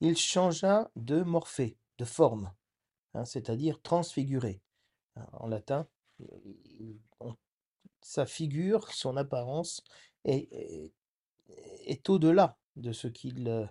Il 0.00 0.16
changea 0.16 0.90
de 0.96 1.22
morphée, 1.22 1.78
de 1.98 2.04
forme, 2.04 2.52
hein, 3.14 3.24
c'est-à-dire 3.24 3.80
transfiguré. 3.80 4.60
hein, 5.16 5.26
En 5.32 5.48
latin, 5.48 5.88
sa 8.02 8.26
figure, 8.26 8.92
son 8.92 9.16
apparence 9.16 9.82
est, 10.24 10.52
est- 10.52 10.92
est 11.86 12.08
au-delà 12.08 12.58
de 12.76 12.92
ce 12.92 13.08
qu'il 13.08 13.48
euh, 13.48 13.66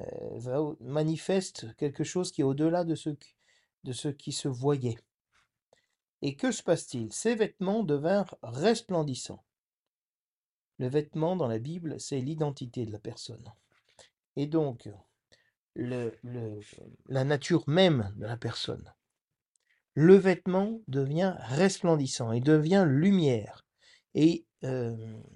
euh, 0.00 0.74
manifeste 0.80 1.74
quelque 1.76 2.04
chose 2.04 2.32
qui 2.32 2.40
est 2.40 2.44
au-delà 2.44 2.84
de 2.84 2.94
ce, 2.94 3.10
de 3.84 3.92
ce 3.92 4.08
qui 4.08 4.32
se 4.32 4.48
voyait. 4.48 4.98
Et 6.22 6.36
que 6.36 6.52
se 6.52 6.62
passe-t-il? 6.62 7.12
Ces 7.12 7.34
vêtements 7.34 7.82
devinrent 7.82 8.36
resplendissants. 8.42 9.44
Le 10.78 10.88
vêtement 10.88 11.36
dans 11.36 11.48
la 11.48 11.58
Bible, 11.58 12.00
c'est 12.00 12.20
l'identité 12.20 12.86
de 12.86 12.92
la 12.92 12.98
personne. 12.98 13.52
Et 14.36 14.46
donc, 14.46 14.88
le, 15.74 16.14
le- 16.22 16.60
la 17.06 17.24
nature 17.24 17.64
même 17.68 18.12
de 18.16 18.26
la 18.26 18.36
personne. 18.36 18.92
Le 19.94 20.14
vêtement 20.14 20.80
devient 20.88 21.34
resplendissant 21.38 22.32
et 22.32 22.40
devient 22.40 22.84
lumière. 22.86 23.66
Et 24.14 24.46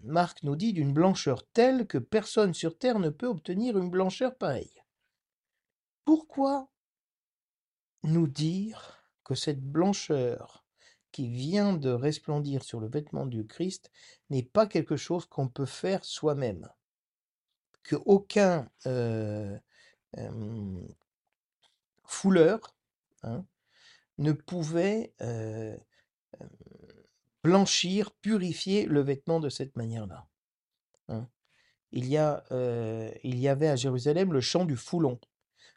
Marc 0.02 0.42
nous 0.42 0.56
dit 0.56 0.72
d'une 0.72 0.92
blancheur 0.92 1.46
telle 1.52 1.86
que 1.86 1.98
personne 1.98 2.52
sur 2.54 2.76
terre 2.76 2.98
ne 2.98 3.10
peut 3.10 3.26
obtenir 3.26 3.78
une 3.78 3.90
blancheur 3.90 4.36
pareille. 4.36 4.82
Pourquoi 6.04 6.68
nous 8.02 8.26
dire 8.26 9.04
que 9.24 9.34
cette 9.34 9.62
blancheur 9.62 10.64
qui 11.12 11.28
vient 11.28 11.72
de 11.72 11.90
resplendir 11.90 12.62
sur 12.62 12.80
le 12.80 12.88
vêtement 12.88 13.24
du 13.24 13.46
Christ 13.46 13.90
n'est 14.28 14.42
pas 14.42 14.66
quelque 14.66 14.96
chose 14.96 15.24
qu'on 15.24 15.48
peut 15.48 15.64
faire 15.64 16.04
soi-même? 16.04 16.68
Que 17.82 17.96
aucun 18.04 18.68
hein, 18.84 19.60
ne 24.18 24.32
pouvait 24.32 25.14
blanchir, 27.44 28.10
purifier 28.22 28.86
le 28.86 29.02
vêtement 29.02 29.38
de 29.38 29.50
cette 29.50 29.76
manière-là. 29.76 30.26
hein. 31.08 31.28
Il, 31.92 32.08
y 32.08 32.16
a, 32.16 32.42
euh, 32.50 33.10
il 33.22 33.38
y 33.38 33.48
avait 33.48 33.68
à 33.68 33.76
Jérusalem 33.76 34.32
le 34.32 34.40
champ 34.40 34.64
du 34.64 34.76
foulon. 34.76 35.20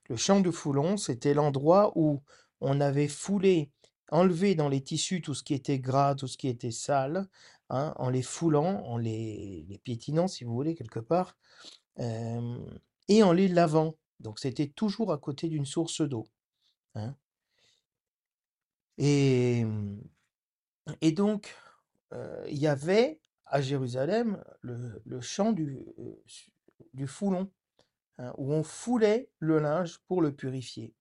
Le 0.10 0.16
champ 0.16 0.40
du 0.40 0.52
foulon, 0.52 0.96
c'était 0.98 1.34
l'endroit 1.34 1.92
où 1.96 2.24
on 2.62 2.80
avait 2.80 3.10
foulé, 3.10 3.70
enlevé 4.10 4.56
dans 4.56 4.70
les 4.70 4.82
tissus 4.82 5.22
tout 5.22 5.34
ce 5.34 5.44
qui 5.44 5.54
était 5.54 5.78
gras, 5.80 6.16
tout 6.16 6.28
ce 6.28 6.38
qui 6.38 6.48
était 6.48 6.72
sale, 6.72 7.28
hein, 7.70 7.94
en 7.98 8.10
les 8.10 8.24
foulant, 8.24 8.84
en 8.86 8.98
les, 8.98 9.82
piétinant, 9.84 10.30
si 10.30 10.46
vous 10.46 10.54
voulez, 10.54 10.74
quelque 10.74 11.02
part, 11.02 11.38
euh, 12.00 12.58
et 13.10 13.24
en 13.24 13.34
les 13.34 13.50
lavant. 13.50 13.96
Donc 14.22 14.40
c'était 14.40 14.70
toujours 14.70 15.12
à 15.12 15.18
côté 15.18 15.50
d'une 15.50 15.66
source 15.66 16.02
d'eau. 16.02 16.26
hein. 16.96 17.16
Et, 18.98 19.66
et 21.02 21.12
donc, 21.12 21.56
il 22.12 22.58
y 22.58 22.68
avait 22.68 23.20
à 23.46 23.62
Jérusalem 23.62 24.44
le, 24.62 25.22
champ 25.22 25.52
du 25.52 27.08
foulon, 27.08 27.52
hein, 28.18 28.34
où 28.38 28.54
on 28.54 28.64
foulait 28.64 29.30
le 29.40 29.60
linge 29.60 30.00
pour 30.08 30.22
le 30.22 30.36
purifier. 30.36 30.94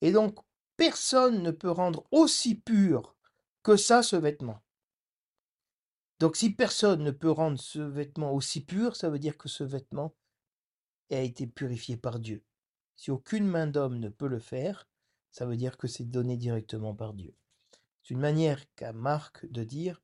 Et 0.00 0.12
donc, 0.12 0.38
personne 0.76 1.42
ne 1.42 1.50
peut 1.50 1.70
rendre 1.70 2.04
aussi 2.10 2.54
pur 2.54 3.16
que 3.62 3.76
ça 3.76 4.02
ce 4.02 4.16
vêtement. 4.16 4.62
Donc, 6.18 6.36
si 6.36 6.50
personne 6.50 7.02
ne 7.02 7.10
peut 7.10 7.30
rendre 7.30 7.60
ce 7.60 7.80
vêtement 7.80 8.32
aussi 8.32 8.64
pur, 8.64 8.96
ça 8.96 9.10
veut 9.10 9.18
dire 9.18 9.36
que 9.36 9.48
ce 9.48 9.64
vêtement 9.64 10.14
a 11.10 11.20
été 11.20 11.46
purifié 11.46 11.96
par 11.96 12.18
Dieu. 12.18 12.42
Si 12.96 13.10
aucune 13.10 13.46
main 13.46 13.66
d'homme 13.66 13.98
ne 13.98 14.08
peut 14.08 14.28
le 14.28 14.38
faire, 14.38 14.88
ça 15.30 15.46
veut 15.46 15.56
dire 15.56 15.76
que 15.76 15.88
c'est 15.88 16.08
donné 16.08 16.36
directement 16.36 16.94
par 16.94 17.14
Dieu. 17.14 17.34
C'est 18.02 18.14
une 18.14 18.20
manière 18.20 18.64
qu'a 18.74 18.92
Marc 18.92 19.46
de 19.46 19.64
dire 19.64 20.02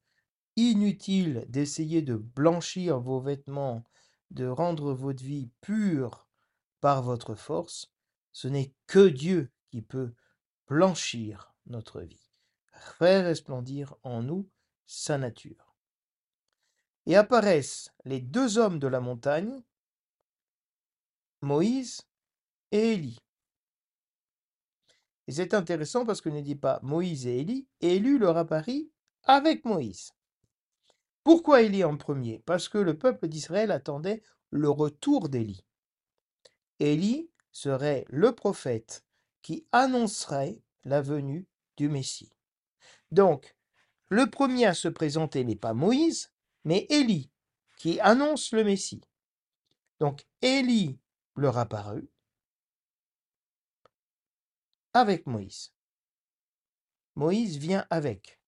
inutile 0.57 1.45
d'essayer 1.49 2.03
de 2.03 2.17
blanchir 2.17 2.99
vos 3.01 3.21
vêtements, 3.21 3.85
de 4.31 4.47
rendre 4.47 4.93
votre 4.93 5.23
vie 5.23 5.51
pure 5.61 6.29
par 6.81 7.03
votre 7.03 7.35
force. 7.35 7.93
Ce 8.33 8.49
n'est 8.49 8.75
que 8.87 9.09
Dieu 9.09 9.53
qui 9.71 9.83
peut 9.83 10.15
blanchir 10.67 11.55
notre 11.67 12.01
vie, 12.01 12.31
faire 12.73 13.25
resplendir 13.25 13.95
en 14.03 14.23
nous 14.23 14.49
sa 14.87 15.19
nature. 15.19 15.75
et 17.07 17.17
apparaissent 17.17 17.91
les 18.05 18.21
deux 18.21 18.59
hommes 18.59 18.79
de 18.79 18.87
la 18.87 19.01
montagne, 19.01 19.63
Moïse 21.41 22.03
et 22.71 22.93
Élie. 22.93 23.19
Et 25.29 25.33
c'est 25.33 25.53
intéressant 25.53 26.07
parce 26.07 26.23
qu'on 26.23 26.33
ne 26.33 26.41
dit 26.41 26.57
pas 26.57 26.81
Moïse 26.83 27.27
et 27.27 27.41
Élie, 27.41 27.69
Élie 27.83 28.19
leur 28.19 28.39
apparaît 28.39 28.89
avec 29.25 29.67
Moïse. 29.67 30.13
Pourquoi 31.23 31.61
Élie 31.61 31.85
en 31.85 31.99
premier? 31.99 32.39
Parce 32.47 32.71
que 32.71 32.79
le 32.79 32.97
peuple 32.97 33.29
d'Israël 33.29 33.71
attendait 33.71 34.23
le 34.51 34.71
retour 34.71 35.29
d'Élie. 35.29 35.67
Élie 36.81 37.31
serait 37.53 38.07
le 38.09 38.35
prophète 38.35 39.05
qui 39.43 39.67
annoncerait 39.71 40.63
la 40.85 41.03
venue 41.03 41.47
du 41.77 41.91
Messie. 41.91 42.33
Donc, 43.11 43.55
le 44.09 44.31
premier 44.31 44.65
à 44.65 44.73
se 44.73 44.89
présenter 44.89 45.45
n'est 45.45 45.57
pas 45.57 45.75
Moïse, 45.75 46.33
mais 46.65 46.87
Élie, 46.89 47.31
qui 47.77 48.01
annonce 48.01 48.53
le 48.53 48.65
Messie. 48.65 49.03
Donc, 50.01 50.27
Élie 50.41 50.99
leur 51.37 51.59
apparut 51.59 52.09
avec 54.93 55.27
Moïse. 55.27 55.73
Moïse 57.15 57.59
vient 57.59 57.87
avec. 57.91 58.41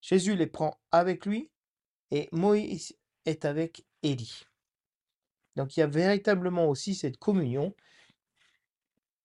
Jésus 0.00 0.36
les 0.36 0.46
prend 0.46 0.80
avec 0.90 1.26
lui 1.26 1.50
et 2.10 2.28
Moïse 2.32 2.96
est 3.24 3.44
avec 3.44 3.86
Élie. 4.02 4.42
Donc 5.56 5.76
il 5.76 5.80
y 5.80 5.82
a 5.82 5.86
véritablement 5.86 6.68
aussi 6.68 6.94
cette 6.94 7.16
communion 7.16 7.74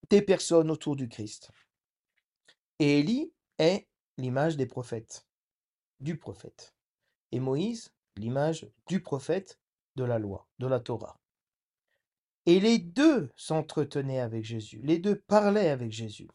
des 0.10 0.22
personnes 0.22 0.72
autour 0.72 0.96
du 0.96 1.08
Christ. 1.08 1.52
Et 2.80 3.00
Élie 3.00 3.34
est 3.58 3.88
l'image 4.18 4.58
des 4.58 4.66
prophètes, 4.66 5.28
du 6.00 6.18
prophète. 6.18 6.74
Et 7.32 7.40
Moïse, 7.40 7.94
l'image 8.16 8.70
du 8.88 9.02
prophète 9.02 9.60
de 9.96 10.04
la 10.04 10.18
loi, 10.18 10.48
de 10.60 10.68
la 10.68 10.80
Torah. 10.80 11.19
Et 12.50 12.60
les 12.60 12.80
deux 12.80 13.30
s'entretenaient 13.36 14.22
avec 14.22 14.44
Jésus, 14.44 14.82
les 14.82 14.98
deux 14.98 15.20
parlaient 15.20 15.70
avec 15.70 15.92
Jésus. 15.92 16.28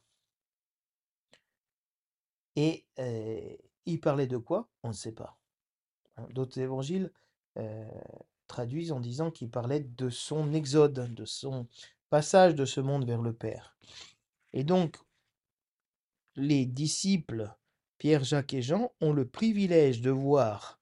Et 2.54 2.86
euh, 3.00 3.56
ils 3.84 4.00
parlaient 4.00 4.28
de 4.28 4.36
quoi? 4.36 4.68
On 4.84 4.90
ne 4.90 4.92
sait 4.92 5.10
pas. 5.10 5.36
Hein, 6.16 6.28
d'autres 6.30 6.60
évangiles 6.60 7.10
euh, 7.58 7.84
traduisent 8.46 8.92
en 8.92 9.00
disant 9.00 9.32
qu'il 9.32 9.50
parlait 9.50 9.80
de 9.80 10.08
son 10.08 10.52
exode, 10.52 11.12
de 11.12 11.24
son 11.24 11.66
passage 12.10 12.54
de 12.54 12.64
ce 12.64 12.80
monde 12.80 13.04
vers 13.04 13.20
le 13.20 13.32
Père. 13.32 13.76
Et 14.52 14.62
donc, 14.62 14.98
les 16.36 16.64
disciples, 16.64 17.52
Pierre, 17.98 18.22
Jacques 18.22 18.54
et 18.54 18.62
Jean, 18.62 18.92
ont 19.00 19.12
le 19.12 19.26
privilège 19.26 20.00
de 20.00 20.12
voir 20.12 20.78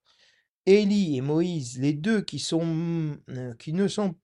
Élie 0.67 1.17
et 1.17 1.23
Moïse, 1.23 1.79
les 1.79 1.95
deux 1.95 2.21
qui, 2.21 2.39
sont, 2.39 3.17
euh, 3.31 3.55
qui 3.55 3.73
ne 3.73 3.89
sont, 3.89 4.15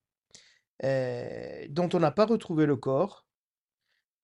euh, 0.84 1.66
dont 1.70 1.88
on 1.92 1.98
n'a 1.98 2.10
pas 2.10 2.26
retrouvé 2.26 2.66
le 2.66 2.76
corps, 2.76 3.26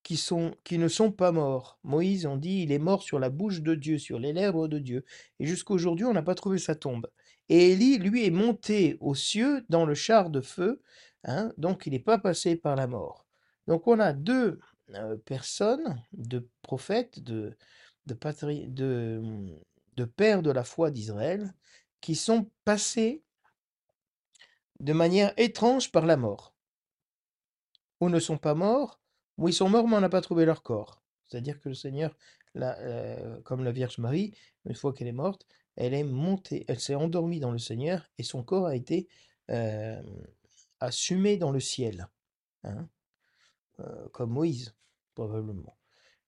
qui, 0.04 0.16
sont, 0.16 0.54
qui 0.64 0.78
ne 0.78 0.86
sont 0.86 1.10
pas 1.10 1.32
morts. 1.32 1.78
Moïse, 1.82 2.26
on 2.26 2.36
dit, 2.36 2.62
il 2.62 2.72
est 2.72 2.78
mort 2.78 3.02
sur 3.02 3.18
la 3.18 3.30
bouche 3.30 3.62
de 3.62 3.74
Dieu, 3.74 3.98
sur 3.98 4.18
les 4.18 4.32
lèvres 4.32 4.68
de 4.68 4.78
Dieu. 4.78 5.04
Et 5.40 5.46
jusqu'à 5.46 5.74
aujourd'hui, 5.74 6.04
on 6.04 6.12
n'a 6.12 6.22
pas 6.22 6.34
trouvé 6.34 6.58
sa 6.58 6.74
tombe. 6.74 7.08
Et 7.48 7.72
Élie, 7.72 7.98
lui, 7.98 8.26
est 8.26 8.30
monté 8.30 8.96
aux 9.00 9.14
cieux 9.14 9.64
dans 9.68 9.86
le 9.86 9.94
char 9.94 10.30
de 10.30 10.40
feu, 10.40 10.82
hein, 11.24 11.52
donc 11.56 11.86
il 11.86 11.92
n'est 11.92 11.98
pas 11.98 12.18
passé 12.18 12.54
par 12.54 12.76
la 12.76 12.86
mort. 12.86 13.26
Donc 13.66 13.86
on 13.86 13.98
a 13.98 14.12
deux 14.12 14.60
euh, 14.94 15.16
personnes, 15.16 16.00
deux 16.12 16.48
prophètes, 16.62 17.22
de, 17.22 17.56
de, 18.06 19.22
de 19.96 20.04
pères 20.04 20.42
de 20.42 20.50
la 20.50 20.64
foi 20.64 20.90
d'Israël, 20.90 21.54
qui 22.02 22.14
sont 22.14 22.50
passés 22.64 23.23
de 24.80 24.92
manière 24.92 25.32
étrange 25.36 25.92
par 25.92 26.06
la 26.06 26.16
mort. 26.16 26.54
Ou 28.00 28.08
ne 28.08 28.18
sont 28.18 28.38
pas 28.38 28.54
morts, 28.54 29.00
ou 29.38 29.48
ils 29.48 29.54
sont 29.54 29.68
morts 29.68 29.88
mais 29.88 29.96
on 29.96 30.00
n'a 30.00 30.08
pas 30.08 30.20
trouvé 30.20 30.44
leur 30.44 30.62
corps. 30.62 31.02
C'est-à-dire 31.26 31.60
que 31.60 31.68
le 31.68 31.74
Seigneur, 31.74 32.16
euh, 32.56 33.40
comme 33.42 33.64
la 33.64 33.72
Vierge 33.72 33.98
Marie, 33.98 34.34
une 34.66 34.74
fois 34.74 34.92
qu'elle 34.92 35.08
est 35.08 35.12
morte, 35.12 35.46
elle 35.76 35.94
est 35.94 36.04
montée, 36.04 36.64
elle 36.68 36.80
s'est 36.80 36.94
endormie 36.94 37.40
dans 37.40 37.50
le 37.50 37.58
Seigneur 37.58 38.08
et 38.18 38.22
son 38.22 38.42
corps 38.42 38.66
a 38.66 38.76
été 38.76 39.08
assumé 40.80 41.36
dans 41.36 41.50
le 41.50 41.60
ciel, 41.60 42.08
hein, 42.62 42.88
euh, 43.80 44.08
comme 44.12 44.30
Moïse, 44.30 44.74
probablement. 45.14 45.76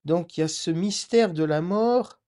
Donc 0.05 0.37
il 0.37 0.41
y 0.41 0.45
a 0.45 0.49
ce 0.49 0.71
mystère 0.71 1.33
de 1.33 1.45
la 1.45 1.61
mort 1.61 2.21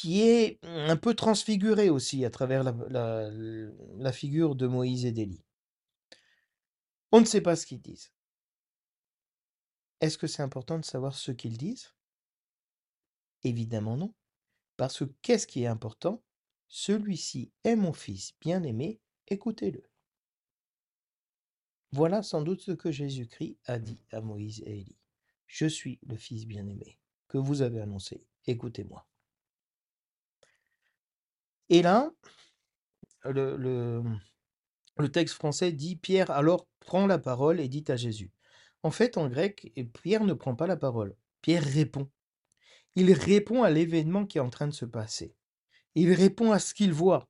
qui 0.00 0.20
est 0.22 0.60
un 0.62 0.96
peu 0.96 1.12
transfiguré 1.14 1.90
aussi 1.90 2.24
à 2.24 2.30
travers 2.30 2.62
la, 2.62 4.12
figure 4.12 4.54
de 4.54 4.68
Moïse 4.68 5.04
et 5.04 5.10
d'Élie. 5.10 5.44
On 7.10 7.20
ne 7.20 7.24
sait 7.24 7.40
pas 7.40 7.56
ce 7.56 7.66
qu'ils 7.66 7.80
disent. 7.80 8.12
Est-ce 10.00 10.16
que 10.16 10.28
c'est 10.28 10.42
important 10.42 10.78
de 10.78 10.84
savoir 10.84 11.16
ce 11.16 11.32
qu'ils 11.32 11.58
disent? 11.58 11.94
Évidemment 13.42 13.96
non. 13.96 14.14
Parce 14.76 15.00
que 15.00 15.04
qu'est-ce 15.20 15.48
qui 15.48 15.64
est 15.64 15.66
important? 15.66 16.22
Celui-ci 16.68 17.50
est 17.64 17.74
mon 17.74 17.92
fils 17.92 18.34
bien-aimé, 18.40 19.00
écoutez-le. 19.26 19.82
Voilà 21.90 22.22
sans 22.22 22.42
doute 22.42 22.60
ce 22.60 22.72
que 22.72 22.92
Jésus-Christ 22.92 23.58
a 23.64 23.80
dit 23.80 24.04
à 24.12 24.20
Moïse 24.20 24.62
et 24.64 24.78
Élie. 24.78 25.00
Je 25.48 25.66
suis 25.66 25.98
le 26.06 26.16
fils 26.16 26.46
bien-aimé 26.46 27.00
que 27.26 27.38
vous 27.38 27.62
avez 27.62 27.80
annoncé, 27.80 28.28
écoutez-moi. 28.46 29.04
Et 31.70 31.82
là, 31.82 32.10
le, 33.24 34.02
texte 35.12 35.34
français 35.34 35.72
dit 35.72 35.96
Pierre 35.96 36.30
alors 36.30 36.66
prend 36.80 37.06
la 37.06 37.18
parole 37.18 37.60
et 37.60 37.68
dit 37.68 37.84
à 37.88 37.96
Jésus 37.96 38.32
en 38.82 38.90
fait, 38.90 39.16
en 39.16 39.28
grec, 39.28 39.72
Pierre 40.02 40.24
ne 40.24 40.34
prend 40.34 40.54
pas 40.54 40.66
la 40.66 40.76
parole. 40.76 41.16
Pierre 41.42 41.64
répond. 41.64 42.10
Il 42.94 43.12
répond 43.12 43.62
à 43.62 43.70
l'événement 43.70 44.26
qui 44.26 44.38
est 44.38 44.42
en 44.42 44.50
train 44.50 44.66
de 44.68 44.72
se 44.72 44.84
passer. 44.84 45.34
Il 45.94 46.12
répond 46.12 46.52
à 46.52 46.58
ce 46.58 46.74
qu'il 46.74 46.92
voit. 46.92 47.28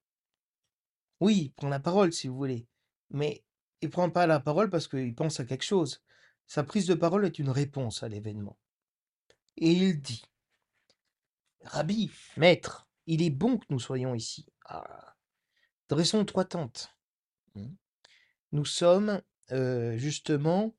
Oui, 1.20 1.36
il 1.36 1.52
prend 1.52 1.68
la 1.68 1.80
parole 1.80 2.12
si 2.12 2.28
vous 2.28 2.36
voulez, 2.36 2.66
mais 3.10 3.44
il 3.80 3.86
ne 3.86 3.92
prend 3.92 4.10
pas 4.10 4.26
la 4.26 4.40
parole 4.40 4.70
parce 4.70 4.88
qu'il 4.88 5.14
pense 5.14 5.40
à 5.40 5.44
quelque 5.44 5.64
chose. 5.64 6.02
Sa 6.46 6.62
prise 6.62 6.86
de 6.86 6.94
parole 6.94 7.26
est 7.26 7.38
une 7.38 7.50
réponse 7.50 8.02
à 8.02 8.08
l'événement. 8.08 8.58
Et 9.56 9.72
il 9.72 10.00
dit, 10.00 10.22
Rabbi, 11.64 12.10
maître, 12.36 12.87
il 13.08 13.22
est 13.22 13.30
bon 13.30 13.58
que 13.58 13.66
nous 13.70 13.80
soyons 13.80 14.14
ici. 14.14 14.46
Dressons 15.88 16.24
trois 16.24 16.44
tentes. 16.44 16.94
Hmm. 17.54 17.74
Nous 18.52 18.66
sommes 18.66 19.22
euh, 19.50 19.96
justement 19.96 20.76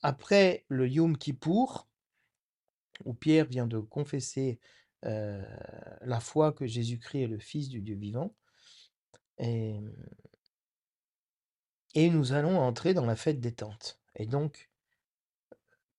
après 0.00 0.64
le 0.68 0.88
Yom 0.88 1.18
Kippour, 1.18 1.88
où 3.04 3.12
Pierre 3.14 3.46
vient 3.46 3.66
de 3.66 3.78
confesser 3.78 4.58
la 5.02 6.20
foi 6.20 6.52
que 6.52 6.66
Jésus-Christ 6.66 7.22
est 7.22 7.26
le 7.26 7.38
Fils 7.38 7.68
du 7.68 7.82
Dieu 7.82 7.96
vivant, 7.96 8.34
et, 9.38 9.80
et 11.94 12.10
nous 12.10 12.32
allons 12.32 12.58
entrer 12.58 12.94
dans 12.94 13.04
la 13.04 13.16
fête 13.16 13.40
des 13.40 13.54
tentes. 13.54 14.00
Et 14.16 14.26
donc, 14.26 14.70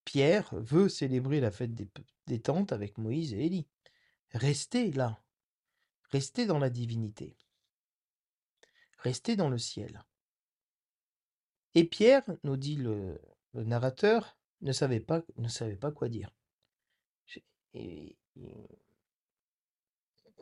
Pierre 0.05 0.49
veut 0.53 0.89
célébrer 0.89 1.39
la 1.39 1.51
fête 1.51 1.73
des 1.73 2.41
tentes 2.41 2.71
avec 2.71 2.97
Moïse 2.97 3.33
et 3.33 3.45
Élie. 3.45 3.67
Restez 4.33 4.91
là, 4.91 5.21
restez 6.11 6.45
dans 6.45 6.59
la 6.59 6.69
divinité, 6.69 7.35
restez 8.99 9.35
dans 9.35 9.49
le 9.49 9.57
ciel. 9.57 10.03
Et 11.73 11.83
Pierre, 11.83 12.23
nous 12.43 12.57
dit 12.57 12.75
le, 12.75 13.19
narrateur, 13.53 14.37
ne 14.61 14.71
savait, 14.71 14.99
pas, 14.99 15.23
ne 15.37 15.47
savait 15.47 15.77
pas 15.77 15.91
quoi 15.91 16.09
dire. 16.09 16.31
On 17.73 18.09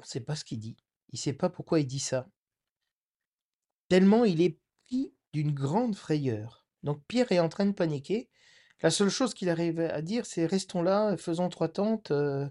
ne 0.02 0.04
sait 0.04 0.22
pas 0.22 0.36
ce 0.36 0.44
qu'il 0.44 0.60
dit. 0.60 0.78
Il 1.10 1.16
ne 1.16 1.20
sait 1.20 1.34
pas 1.34 1.50
pourquoi 1.50 1.80
il 1.80 1.88
dit 1.88 2.00
ça. 2.00 2.30
Tellement 3.90 4.26
il 4.26 4.42
est 4.42 4.60
pris 4.86 5.14
d'une 5.34 5.54
grande 5.54 5.96
frayeur. 5.96 6.66
Donc 6.84 7.04
Pierre 7.08 7.32
est 7.32 7.40
en 7.40 7.50
train 7.50 7.66
de 7.66 7.72
paniquer. 7.72 8.30
La 8.82 8.92
seule 8.92 9.10
chose 9.10 9.34
qu'il 9.34 9.50
arrive 9.50 9.80
à 9.80 10.02
dire, 10.02 10.26
c'est 10.26 10.46
restons 10.46 10.82
là, 10.82 11.18
faisons 11.18 11.50
trois 11.50 11.70
tentes, 11.70 12.12
euh, 12.12 12.48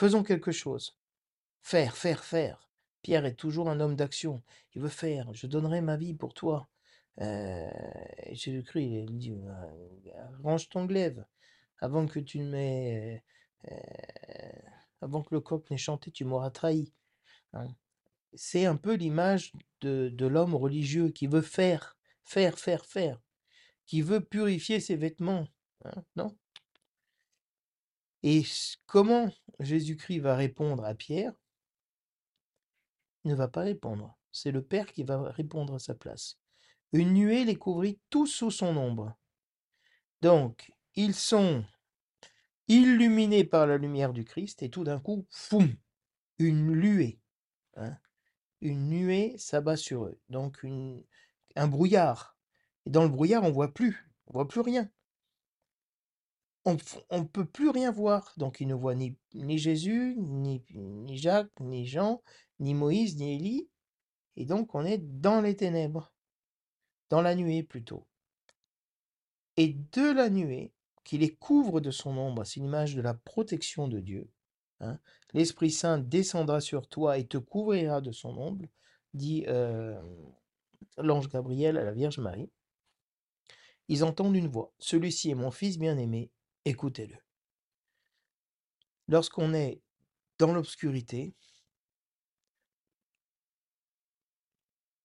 faisons 0.00 0.22
quelque 0.22 0.50
chose. 0.50 0.96
Faire, 1.60 1.94
faire, 1.94 2.24
faire. 2.24 2.70
Pierre 3.02 3.26
est 3.26 3.34
toujours 3.34 3.68
un 3.68 3.80
homme 3.80 3.96
d'action. 3.96 4.42
Il 4.74 4.80
veut 4.80 4.88
faire. 4.88 5.32
Je 5.34 5.46
donnerai 5.46 5.82
ma 5.82 5.98
vie 5.98 6.14
pour 6.14 6.32
toi. 6.32 6.68
Euh, 7.20 7.68
Jésus-Christ, 8.32 9.06
il 9.08 9.18
dit, 9.18 9.34
range 10.42 10.70
ton 10.70 10.86
glaive 10.86 11.22
avant 11.80 12.06
que 12.06 12.18
tu 12.18 12.40
m'aies, 12.40 13.22
euh, 13.70 13.76
avant 15.02 15.22
que 15.22 15.34
le 15.34 15.40
coq 15.40 15.68
n'ait 15.70 15.76
chanté, 15.76 16.10
tu 16.10 16.24
m'auras 16.24 16.50
trahi. 16.50 16.92
Hein. 17.52 17.68
C'est 18.32 18.64
un 18.64 18.76
peu 18.76 18.94
l'image 18.94 19.52
de, 19.82 20.08
de 20.08 20.26
l'homme 20.26 20.54
religieux 20.54 21.10
qui 21.10 21.26
veut 21.26 21.42
faire, 21.42 21.98
faire, 22.24 22.58
faire, 22.58 22.86
faire, 22.86 23.20
qui 23.84 24.00
veut 24.00 24.24
purifier 24.24 24.80
ses 24.80 24.96
vêtements. 24.96 25.46
Hein, 25.84 26.04
non? 26.16 26.36
Et 28.22 28.44
comment 28.86 29.30
Jésus-Christ 29.60 30.20
va 30.20 30.36
répondre 30.36 30.84
à 30.84 30.94
Pierre? 30.94 31.32
Il 33.24 33.30
ne 33.30 33.36
va 33.36 33.48
pas 33.48 33.62
répondre. 33.62 34.16
c'est 34.32 34.52
le 34.52 34.62
Père 34.62 34.92
qui 34.92 35.02
va 35.02 35.30
répondre 35.30 35.74
à 35.74 35.78
sa 35.78 35.94
place. 35.94 36.38
Une 36.92 37.12
nuée 37.12 37.44
les 37.44 37.56
couvrit 37.56 38.00
tous 38.10 38.26
sous 38.26 38.50
son 38.50 38.76
ombre. 38.76 39.16
Donc, 40.22 40.72
ils 40.94 41.14
sont 41.14 41.64
illuminés 42.68 43.44
par 43.44 43.66
la 43.66 43.78
lumière 43.78 44.12
du 44.12 44.24
Christ, 44.24 44.62
et 44.62 44.70
tout 44.70 44.84
d'un 44.84 45.00
coup, 45.00 45.26
foum, 45.30 45.74
une 46.38 46.66
nuée. 46.66 47.18
hein, 47.76 47.96
une 48.60 48.88
nuée 48.88 49.36
s'abat 49.38 49.76
sur 49.76 50.04
eux. 50.04 50.20
Donc, 50.28 50.64
un 51.56 51.68
brouillard. 51.68 52.36
Et 52.86 52.90
dans 52.90 53.02
le 53.02 53.08
brouillard, 53.08 53.44
on 53.44 53.50
voit 53.50 53.72
plus, 53.72 54.10
on 54.26 54.34
voit 54.34 54.48
plus 54.48 54.60
rien. 54.60 54.90
On 56.64 56.76
ne 57.12 57.24
peut 57.24 57.46
plus 57.46 57.70
rien 57.70 57.90
voir. 57.90 58.34
Donc, 58.36 58.60
ils 58.60 58.68
ne 58.68 58.74
voient 58.74 58.94
ni, 58.94 59.16
Jésus, 59.58 60.16
ni, 60.18 60.62
Jacques, 61.16 61.58
ni 61.60 61.86
Jean, 61.86 62.22
ni 62.58 62.74
Moïse, 62.74 63.16
ni 63.16 63.34
Élie. 63.34 63.68
Et 64.36 64.44
donc, 64.44 64.74
on 64.74 64.84
est 64.84 64.98
dans 64.98 65.40
les 65.40 65.56
ténèbres, 65.56 66.12
dans 67.08 67.22
la 67.22 67.34
nuée 67.34 67.62
plutôt. 67.62 68.06
Et 69.56 69.76
de 69.92 70.12
la 70.12 70.30
nuée, 70.30 70.72
qui 71.04 71.18
les 71.18 71.34
couvre 71.34 71.80
de 71.80 71.90
son 71.90 72.16
ombre, 72.16 72.44
c'est 72.44 72.60
une 72.60 72.66
image 72.66 72.94
de 72.94 73.00
la 73.00 73.14
protection 73.14 73.88
de 73.88 74.00
Dieu. 74.00 74.30
hein, 74.80 74.98
L'Esprit 75.32 75.70
Saint 75.70 75.98
descendra 75.98 76.60
sur 76.60 76.88
toi 76.88 77.18
et 77.18 77.26
te 77.26 77.38
couvrira 77.38 78.00
de 78.00 78.12
son 78.12 78.36
ombre, 78.36 78.66
dit 79.14 79.44
euh, 79.48 80.00
l'ange 80.98 81.28
Gabriel 81.28 81.78
à 81.78 81.84
la 81.84 81.92
Vierge 81.92 82.18
Marie. 82.18 82.50
Ils 83.88 84.04
entendent 84.04 84.36
une 84.36 84.46
voix. 84.48 84.72
Celui-ci 84.78 85.30
est 85.30 85.34
mon 85.34 85.50
fils 85.50 85.78
bien-aimé, 85.78 86.30
écoutez-le. 86.64 87.16
Lorsqu'on 89.08 89.54
est 89.54 89.82
dans 90.38 90.52
l'obscurité, 90.52 91.34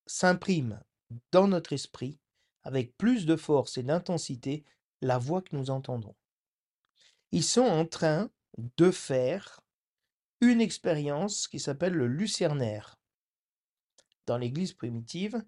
s'imprime 0.05 0.81
dans 1.31 1.47
notre 1.47 1.73
esprit, 1.73 2.19
avec 2.63 2.97
plus 2.97 3.25
de 3.25 3.35
force 3.35 3.77
et 3.77 3.83
d'intensité, 3.83 4.63
la 5.01 5.17
voix 5.17 5.41
que 5.41 5.55
nous 5.55 5.69
entendons. 5.69 6.15
Ils 7.31 7.43
sont 7.43 7.61
en 7.61 7.85
train 7.85 8.29
de 8.77 8.91
faire 8.91 9.61
une 10.41 10.61
expérience 10.61 11.47
qui 11.47 11.59
s'appelle 11.59 11.93
le 11.93 12.07
lucernaire. 12.07 12.99
Dans 14.25 14.37
l'Église 14.37 14.73
primitive, 14.73 15.43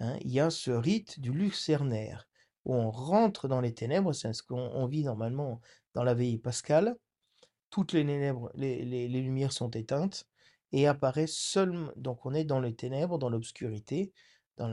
hein, 0.00 0.18
il 0.22 0.30
y 0.30 0.40
a 0.40 0.50
ce 0.50 0.70
rite 0.70 1.20
du 1.20 1.32
lucernaire, 1.32 2.28
où 2.66 2.74
on 2.74 2.90
rentre 2.90 3.46
dans 3.46 3.60
les 3.60 3.72
ténèbres, 3.72 4.12
c'est 4.12 4.32
ce 4.32 4.42
qu'on 4.42 4.58
on 4.58 4.86
vit 4.86 5.04
normalement 5.04 5.60
dans 5.94 6.02
la 6.02 6.14
veillée 6.14 6.36
pascale. 6.36 6.96
Toutes 7.70 7.92
les, 7.92 8.02
lumières 9.08 9.52
sont 9.52 9.70
éteintes 9.70 10.26
et 10.72 10.88
apparaît 10.88 11.28
seulement. 11.28 11.92
Donc 11.96 12.26
on 12.26 12.34
est 12.34 12.44
dans 12.44 12.60
les 12.60 12.74
ténèbres, 12.74 13.18
dans 13.18 13.30
l'obscurité, 13.30 14.12
dans 14.56 14.68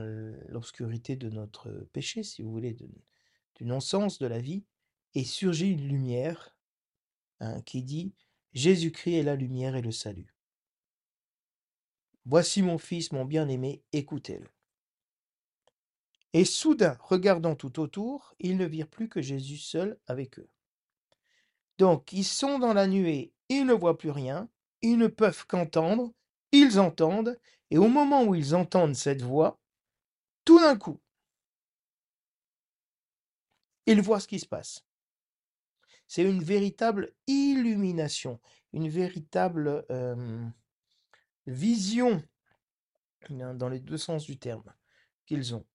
l'obscurité 0.47 1.15
de 1.15 1.29
notre 1.29 1.69
péché, 1.93 2.23
si 2.23 2.41
vous 2.41 2.51
voulez, 2.51 2.73
du 2.73 3.65
non-sens 3.65 4.17
de 4.17 4.25
la 4.25 4.39
vie, 4.39 4.63
et 5.13 5.23
surgit 5.23 5.69
une 5.69 5.87
lumière 5.87 6.57
hein, 7.41 7.61
qui 7.61 7.83
dit 7.83 8.15
Jésus-Christ 8.53 9.19
est 9.19 9.23
la 9.23 9.35
lumière 9.35 9.75
et 9.75 9.83
le 9.83 9.91
salut. 9.91 10.33
Voici 12.25 12.63
mon 12.63 12.79
fils, 12.79 13.11
mon 13.11 13.25
bien-aimé, 13.25 13.83
écoutez-le. 13.91 14.52
Et 16.33 16.45
soudain, 16.45 16.97
regardant 17.01 17.55
tout 17.55 17.79
autour, 17.79 18.33
ils 18.39 18.57
ne 18.57 18.65
virent 18.65 18.89
plus 18.89 19.07
que 19.07 19.21
Jésus 19.21 19.57
seul 19.57 19.99
avec 20.07 20.39
eux. 20.39 20.49
Donc, 21.77 22.11
ils 22.11 22.25
sont 22.25 22.59
dans 22.59 22.73
la 22.73 22.87
nuée, 22.87 23.33
ils 23.49 23.65
ne 23.65 23.73
voient 23.73 23.97
plus 23.97 24.09
rien, 24.09 24.49
ils 24.81 24.97
ne 24.97 25.07
peuvent 25.07 25.45
qu'entendre, 25.45 26.11
ils 26.51 26.79
entendent, 26.79 27.39
et 27.69 27.77
au 27.77 27.87
moment 27.87 28.23
où 28.23 28.35
ils 28.35 28.55
entendent 28.55 28.95
cette 28.95 29.21
voix, 29.21 29.59
tout 30.45 30.59
d'un 30.59 30.77
coup, 30.77 30.99
ils 33.85 34.01
voient 34.01 34.19
ce 34.19 34.27
qui 34.27 34.39
se 34.39 34.47
passe. 34.47 34.83
C'est 36.07 36.23
une 36.23 36.43
véritable 36.43 37.13
illumination, 37.27 38.39
une 38.71 38.89
véritable 38.89 39.85
vision, 41.47 42.23
dans 43.29 43.69
les 43.69 43.79
deux 43.79 43.97
sens 43.97 44.25
du 44.25 44.37
terme, 44.37 44.73
qu'ils 45.25 45.55
ont. 45.55 45.65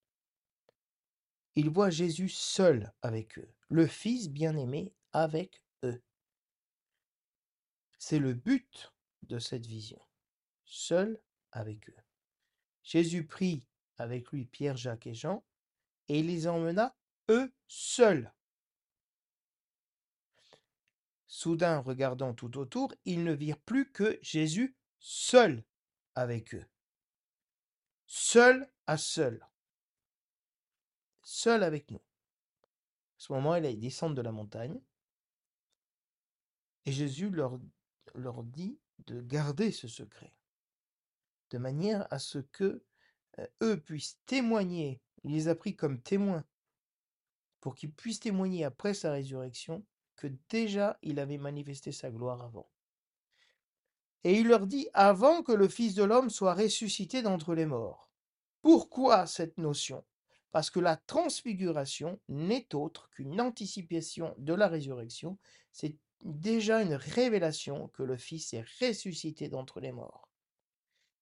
Ils 1.54 1.70
voient 1.70 1.90
Jésus 1.90 2.28
seul 2.28 2.92
avec 3.02 3.38
eux, 3.38 3.52
le 3.68 3.86
Fils 3.86 4.28
bien-aimé 4.28 4.92
avec 5.12 5.62
eux. 5.82 6.02
C'est 7.98 8.18
le 8.18 8.34
but 8.34 8.92
de 9.22 9.38
cette 9.38 9.66
vision, 9.66 10.00
seul 10.64 11.20
avec 11.52 11.88
eux. 11.88 11.96
Jésus 12.82 13.26
prit 13.26 13.66
avec 13.96 14.30
lui 14.30 14.44
Pierre, 14.44 14.76
Jacques 14.76 15.06
et 15.06 15.14
Jean, 15.14 15.44
et 16.08 16.22
les 16.22 16.46
emmena 16.46 16.96
eux 17.30 17.52
seuls. 17.66 18.32
Soudain, 21.26 21.78
regardant 21.80 22.34
tout 22.34 22.56
autour, 22.58 22.94
ils 23.04 23.22
ne 23.22 23.32
virent 23.32 23.60
plus 23.60 23.90
que 23.92 24.18
Jésus 24.22 24.76
seul 24.98 25.64
avec 26.14 26.54
eux. 26.54 26.66
Seul 28.06 28.70
à 28.86 28.96
seul. 28.96 29.47
Seul 31.30 31.62
avec 31.62 31.90
nous. 31.90 31.98
À 31.98 33.18
ce 33.18 33.34
moment, 33.34 33.54
ils 33.54 33.78
descendent 33.78 34.16
de 34.16 34.22
la 34.22 34.32
montagne. 34.32 34.80
Et 36.86 36.90
Jésus 36.90 37.28
leur, 37.28 37.60
leur 38.14 38.42
dit 38.42 38.78
de 39.00 39.20
garder 39.20 39.70
ce 39.70 39.88
secret. 39.88 40.34
De 41.50 41.58
manière 41.58 42.10
à 42.10 42.18
ce 42.18 42.38
que 42.38 42.82
eux 43.62 43.78
puissent 43.78 44.18
témoigner. 44.24 45.02
Il 45.22 45.32
les 45.32 45.48
a 45.48 45.54
pris 45.54 45.76
comme 45.76 46.00
témoins. 46.00 46.46
Pour 47.60 47.74
qu'ils 47.74 47.92
puissent 47.92 48.20
témoigner 48.20 48.64
après 48.64 48.94
sa 48.94 49.12
résurrection 49.12 49.84
que 50.16 50.28
déjà 50.48 50.98
il 51.02 51.20
avait 51.20 51.36
manifesté 51.36 51.92
sa 51.92 52.10
gloire 52.10 52.42
avant. 52.42 52.70
Et 54.24 54.32
il 54.40 54.48
leur 54.48 54.66
dit 54.66 54.88
avant 54.94 55.42
que 55.42 55.52
le 55.52 55.68
Fils 55.68 55.94
de 55.94 56.04
l'homme 56.04 56.30
soit 56.30 56.54
ressuscité 56.54 57.20
d'entre 57.20 57.54
les 57.54 57.66
morts. 57.66 58.10
Pourquoi 58.62 59.26
cette 59.26 59.58
notion? 59.58 60.02
Parce 60.50 60.70
que 60.70 60.80
la 60.80 60.96
transfiguration 60.96 62.18
n'est 62.28 62.74
autre 62.74 63.10
qu'une 63.10 63.40
anticipation 63.40 64.34
de 64.38 64.54
la 64.54 64.68
résurrection. 64.68 65.38
C'est 65.72 65.96
déjà 66.24 66.82
une 66.82 66.94
révélation 66.94 67.88
que 67.88 68.02
le 68.02 68.16
Fils 68.16 68.54
est 68.54 68.64
ressuscité 68.80 69.48
d'entre 69.48 69.80
les 69.80 69.92
morts. 69.92 70.28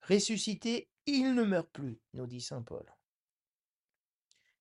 Ressuscité, 0.03 0.89
il 1.07 1.35
ne 1.35 1.43
meurt 1.43 1.69
plus, 1.71 2.01
nous 2.15 2.27
dit 2.27 2.41
Saint 2.41 2.63
Paul. 2.63 2.87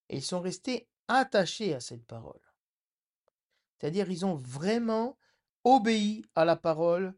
Et 0.10 0.17
ils 0.17 0.23
sont 0.23 0.41
restés 0.41 0.88
attachés 1.08 1.73
à 1.73 1.80
cette 1.80 2.06
parole. 2.06 2.41
C'est-à-dire, 3.78 4.10
ils 4.10 4.25
ont 4.25 4.36
vraiment 4.36 5.17
obéi 5.63 6.23
à 6.34 6.45
la 6.45 6.56
parole 6.56 7.15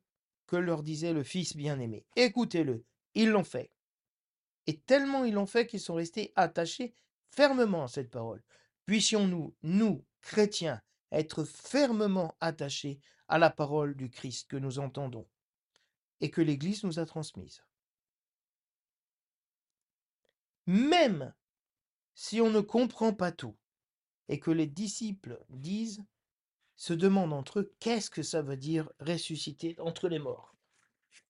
que 0.47 0.55
leur 0.55 0.83
disait 0.83 1.13
le 1.13 1.23
Fils 1.23 1.55
bien-aimé. 1.55 2.05
Écoutez-le, 2.15 2.85
ils 3.13 3.29
l'ont 3.29 3.43
fait. 3.43 3.71
Et 4.65 4.77
tellement 4.77 5.23
ils 5.23 5.33
l'ont 5.33 5.45
fait 5.45 5.67
qu'ils 5.67 5.79
sont 5.79 5.95
restés 5.95 6.33
attachés 6.35 6.93
fermement 7.31 7.83
à 7.83 7.87
cette 7.87 8.09
parole. 8.09 8.43
Puissions-nous, 8.85 9.55
nous, 9.63 10.05
chrétiens, 10.21 10.81
être 11.11 11.43
fermement 11.43 12.35
attachés 12.39 12.99
à 13.27 13.37
la 13.37 13.49
parole 13.49 13.95
du 13.95 14.09
Christ 14.09 14.49
que 14.49 14.57
nous 14.57 14.79
entendons 14.79 15.27
et 16.21 16.29
que 16.29 16.41
l'Église 16.41 16.83
nous 16.83 16.99
a 16.99 17.05
transmise. 17.05 17.63
Même 20.65 21.33
si 22.13 22.41
on 22.41 22.49
ne 22.49 22.61
comprend 22.61 23.13
pas 23.13 23.31
tout 23.31 23.55
et 24.27 24.39
que 24.39 24.51
les 24.51 24.67
disciples 24.67 25.39
disent 25.49 26.03
se 26.75 26.93
demandent 26.93 27.33
entre 27.33 27.59
eux 27.59 27.73
qu'est-ce 27.79 28.09
que 28.09 28.23
ça 28.23 28.41
veut 28.41 28.57
dire 28.57 28.91
ressusciter 28.99 29.75
entre 29.79 30.09
les 30.09 30.19
morts? 30.19 30.55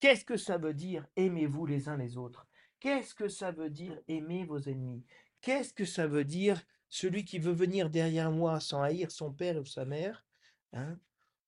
Qu'est-ce 0.00 0.24
que 0.24 0.36
ça 0.36 0.58
veut 0.58 0.74
dire 0.74 1.06
aimez-vous 1.16 1.66
les 1.66 1.88
uns 1.88 1.96
les 1.96 2.16
autres? 2.16 2.46
Qu'est-ce 2.80 3.14
que 3.14 3.28
ça 3.28 3.50
veut 3.50 3.70
dire 3.70 3.98
aimer 4.08 4.44
vos 4.44 4.60
ennemis? 4.60 5.04
Qu'est-ce 5.40 5.72
que 5.72 5.84
ça 5.84 6.06
veut 6.06 6.24
dire 6.24 6.60
celui 6.88 7.24
qui 7.24 7.38
veut 7.38 7.52
venir 7.52 7.90
derrière 7.90 8.30
moi 8.30 8.60
sans 8.60 8.82
haïr 8.82 9.10
son 9.10 9.32
père 9.32 9.56
ou 9.58 9.64
sa 9.64 9.84
mère 9.84 10.24
hein? 10.72 10.98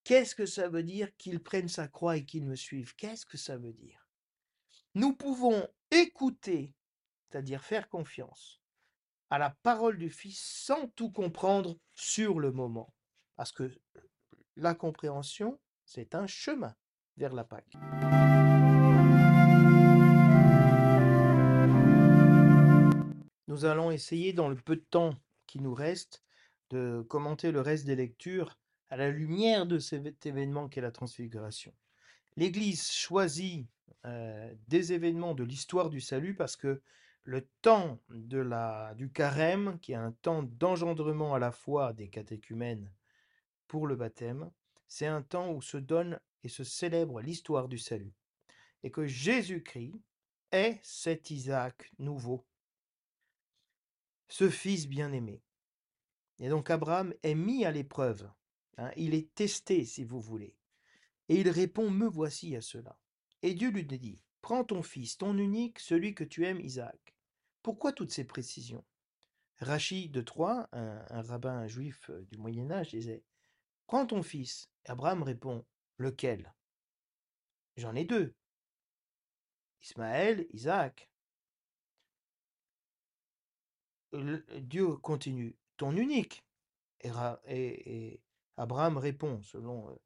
Qu'est-ce 0.04 0.34
que 0.34 0.46
ça 0.46 0.68
veut 0.68 0.82
dire 0.82 1.14
qu'il 1.18 1.42
prenne 1.42 1.68
sa 1.68 1.86
croix 1.86 2.16
et 2.16 2.24
qu'il 2.24 2.44
me 2.44 2.56
suive? 2.56 2.94
Qu'est-ce 2.96 3.26
que 3.26 3.36
ça 3.36 3.56
veut 3.56 3.72
dire? 3.72 4.08
Nous 4.94 5.14
pouvons 5.14 5.68
écouter, 5.90 6.74
c'est-à-dire 7.28 7.62
faire 7.62 7.88
confiance 7.88 8.60
à 9.28 9.38
la 9.38 9.50
parole 9.62 9.98
du 9.98 10.10
Fils 10.10 10.40
sans 10.40 10.88
tout 10.88 11.10
comprendre 11.10 11.78
sur 11.94 12.40
le 12.40 12.50
moment. 12.50 12.92
Parce 13.36 13.52
que 13.52 13.70
la 14.56 14.74
compréhension, 14.74 15.60
c'est 15.84 16.14
un 16.14 16.26
chemin 16.26 16.74
vers 17.16 17.32
la 17.32 17.44
Pâque. 17.44 17.76
Nous 23.50 23.64
allons 23.64 23.90
essayer, 23.90 24.32
dans 24.32 24.48
le 24.48 24.54
peu 24.54 24.76
de 24.76 24.84
temps 24.90 25.16
qui 25.48 25.58
nous 25.58 25.74
reste, 25.74 26.22
de 26.70 27.04
commenter 27.08 27.50
le 27.50 27.60
reste 27.60 27.84
des 27.84 27.96
lectures 27.96 28.56
à 28.90 28.96
la 28.96 29.10
lumière 29.10 29.66
de 29.66 29.80
cet 29.80 30.24
événement 30.24 30.68
qu'est 30.68 30.80
la 30.80 30.92
transfiguration. 30.92 31.74
l'Église 32.36 32.92
choisit 32.92 33.66
euh, 34.06 34.54
des 34.68 34.92
événements 34.92 35.34
de 35.34 35.42
l'histoire 35.42 35.90
du 35.90 36.00
salut 36.00 36.36
parce 36.36 36.54
que 36.54 36.80
le 37.24 37.44
temps 37.60 37.98
de 38.10 38.94
du 38.94 39.10
carême, 39.10 39.80
qui 39.80 39.92
est 39.92 39.96
un 39.96 40.12
temps 40.22 40.44
d'engendrement 40.44 41.34
à 41.34 41.40
la 41.40 41.50
fois 41.50 41.92
des 41.92 42.08
catéchumènes 42.08 42.88
pour 43.66 43.88
le 43.88 43.96
baptême, 43.96 44.48
c'est 44.86 45.08
un 45.08 45.22
temps 45.22 45.50
où 45.50 45.60
se 45.60 45.76
donne 45.76 46.20
et 46.44 46.48
se 46.48 46.62
célèbre 46.62 47.20
l'histoire 47.20 47.66
du 47.66 47.78
salut. 47.78 48.14
Et 48.84 48.92
que 48.92 49.06
Jésus-Christ 49.06 50.00
est 50.52 50.78
cet 50.84 51.32
Isaac 51.32 51.90
nouveau, 51.98 52.46
ce 54.30 54.48
fils 54.48 54.88
bien-aimé. 54.88 55.42
Et 56.38 56.48
donc 56.48 56.70
Abraham 56.70 57.12
est 57.22 57.34
mis 57.34 57.66
à 57.66 57.70
l'épreuve. 57.70 58.30
hein, 58.78 58.90
il 58.96 59.12
est 59.14 59.34
testé, 59.34 59.84
si 59.84 60.04
vous 60.04 60.20
voulez. 60.20 60.56
Et 61.28 61.40
il 61.40 61.50
répond, 61.50 61.90
me 61.90 62.06
voici 62.06 62.56
à 62.56 62.62
cela. 62.62 62.98
Et 63.42 63.54
Dieu 63.54 63.70
lui 63.70 63.84
dit, 63.84 64.22
prends 64.40 64.64
ton 64.64 64.82
fils, 64.82 65.18
ton 65.18 65.36
unique, 65.36 65.78
celui 65.78 66.14
que 66.14 66.24
tu 66.24 66.46
aimes, 66.46 66.60
Isaac. 66.60 67.14
Pourquoi 67.62 67.92
toutes 67.92 68.12
ces 68.12 68.24
précisions? 68.24 68.84
Rachid 69.58 70.12
de 70.12 70.22
Troyes, 70.22 70.68
un, 70.72 71.04
un 71.10 71.22
rabbin 71.22 71.66
juif 71.66 72.08
euh, 72.08 72.22
du 72.30 72.38
Moyen 72.38 72.70
Âge, 72.70 72.90
disait, 72.90 73.22
prends 73.86 74.06
ton 74.06 74.22
fils. 74.22 74.70
Abraham 74.86 75.22
répond, 75.22 75.66
lequel 75.98 76.54
J'en 77.76 77.94
ai 77.94 78.04
deux. 78.04 78.34
Ismaël, 79.82 80.46
Isaac. 80.52 81.10
Dieu 84.12 84.96
continue, 84.96 85.56
ton 85.76 85.96
unique. 85.96 86.44
Et, 87.00 87.10
Ra- 87.10 87.40
et- 87.46 88.12
et 88.12 88.20
Abraham 88.56 88.98
répond, 88.98 89.42
selon 89.42 89.98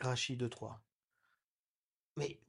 Rachid 0.00 0.38
de 0.38 0.48
Troyes. 0.48 0.80
Mais 2.16 2.40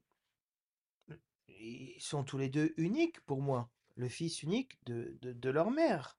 ils 1.47 2.01
sont 2.01 2.23
tous 2.23 2.37
les 2.37 2.49
deux 2.49 2.73
uniques 2.77 3.19
pour 3.21 3.41
moi, 3.41 3.69
le 3.95 4.07
fils 4.09 4.43
unique 4.43 4.79
de, 4.85 5.49
leur 5.49 5.71
mère. 5.71 6.17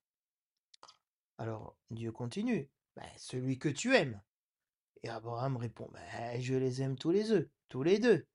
Alors 1.38 1.76
Dieu 1.90 2.12
continue, 2.12 2.68
Ben, 2.96 3.08
celui 3.16 3.58
que 3.58 3.68
tu 3.68 3.94
aimes. 3.94 4.20
Et 5.02 5.08
Abraham 5.08 5.56
répond, 5.56 5.88
Ben, 5.92 6.40
je 6.40 6.54
les 6.54 6.82
aime 6.82 6.96
tous 6.96 7.10
les 7.10 7.24
deux, 7.24 7.50
tous 7.68 7.82
les 7.82 7.98
deux. 7.98 8.26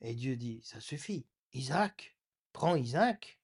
Et 0.00 0.14
Dieu 0.14 0.36
dit, 0.36 0.60
ça 0.62 0.80
suffit, 0.80 1.26
Isaac, 1.52 2.13
prends 2.54 2.76
Isaac. 2.76 3.38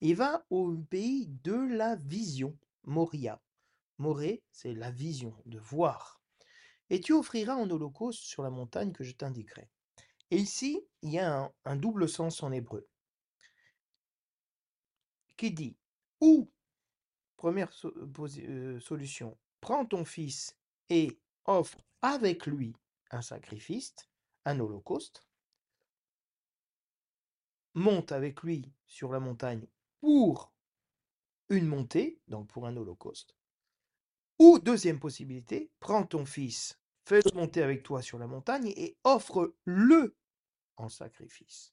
Il 0.00 0.14
va 0.14 0.46
au 0.50 0.76
pays 0.76 1.26
de 1.42 1.54
la 1.54 1.96
vision, 1.96 2.56
Moria. 2.84 3.42
Moré, 3.98 4.42
c'est 4.52 4.74
la 4.74 4.90
vision, 4.90 5.34
de 5.46 5.58
voir. 5.58 6.20
Et 6.90 7.00
tu 7.00 7.12
offriras 7.12 7.54
en 7.54 7.68
holocauste 7.70 8.22
sur 8.22 8.42
la 8.42 8.50
montagne 8.50 8.92
que 8.92 9.02
je 9.02 9.14
t'indiquerai. 9.14 9.68
Et 10.30 10.36
ici, 10.36 10.84
il 11.02 11.12
y 11.12 11.18
a 11.18 11.50
un, 11.64 11.76
double 11.76 12.08
sens 12.08 12.42
en 12.42 12.52
hébreu 12.52 12.86
qui 15.36 15.50
dit 15.50 15.76
ou, 16.20 16.50
première 17.36 17.70
posi- 17.70 18.46
euh, 18.46 18.78
solution, 18.80 19.36
prends 19.60 19.86
ton 19.86 20.04
fils 20.04 20.56
et 20.90 21.18
offre 21.46 21.78
avec 22.02 22.46
lui 22.46 22.74
un 23.10 23.22
sacrifice, 23.22 23.94
un 24.44 24.60
holocauste, 24.60 25.26
monte 27.74 28.12
avec 28.12 28.42
lui 28.42 28.72
sur 28.86 29.12
la 29.12 29.20
montagne 29.20 29.66
pour 30.00 30.52
une 31.48 31.66
montée, 31.66 32.20
donc 32.28 32.48
pour 32.48 32.66
un 32.66 32.76
holocauste. 32.76 33.36
Ou 34.38 34.58
deuxième 34.58 34.98
possibilité, 34.98 35.70
prends 35.78 36.04
ton 36.04 36.24
fils, 36.24 36.80
fais-le 37.04 37.34
monter 37.34 37.62
avec 37.62 37.82
toi 37.82 38.02
sur 38.02 38.18
la 38.18 38.26
montagne 38.26 38.72
et 38.76 38.96
offre-le 39.04 40.16
en 40.76 40.88
sacrifice. 40.88 41.72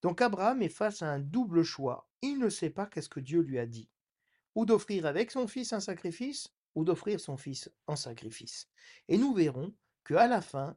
Donc 0.00 0.20
Abraham 0.20 0.62
est 0.62 0.68
face 0.68 1.02
à 1.02 1.10
un 1.10 1.20
double 1.20 1.62
choix. 1.62 2.08
Il 2.22 2.38
ne 2.38 2.48
sait 2.48 2.70
pas 2.70 2.86
qu'est-ce 2.86 3.08
que 3.08 3.20
Dieu 3.20 3.40
lui 3.40 3.58
a 3.58 3.66
dit. 3.66 3.88
Ou 4.54 4.66
d'offrir 4.66 5.06
avec 5.06 5.30
son 5.30 5.46
fils 5.46 5.72
un 5.72 5.80
sacrifice, 5.80 6.52
ou 6.74 6.84
d'offrir 6.84 7.20
son 7.20 7.36
fils 7.36 7.70
en 7.86 7.96
sacrifice. 7.96 8.68
Et 9.08 9.18
nous 9.18 9.34
verrons 9.34 9.74
que 10.04 10.14
la 10.14 10.40
fin, 10.40 10.76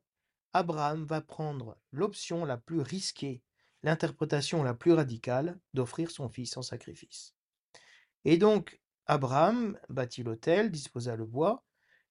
Abraham 0.53 1.05
va 1.05 1.21
prendre 1.21 1.77
l'option 1.91 2.45
la 2.45 2.57
plus 2.57 2.81
risquée, 2.81 3.41
l'interprétation 3.85 4.63
la 4.63 4.73
plus 4.73 4.93
radicale 4.93 5.59
d'offrir 5.75 6.09
son 6.09 6.27
fils 6.27 6.57
en 6.57 6.63
sacrifice. 6.63 7.35
Et 8.25 8.37
donc 8.37 8.81
Abraham 9.05 9.79
bâtit 9.89 10.23
l'autel, 10.23 10.71
disposa 10.71 11.15
le 11.15 11.25
bois, 11.25 11.63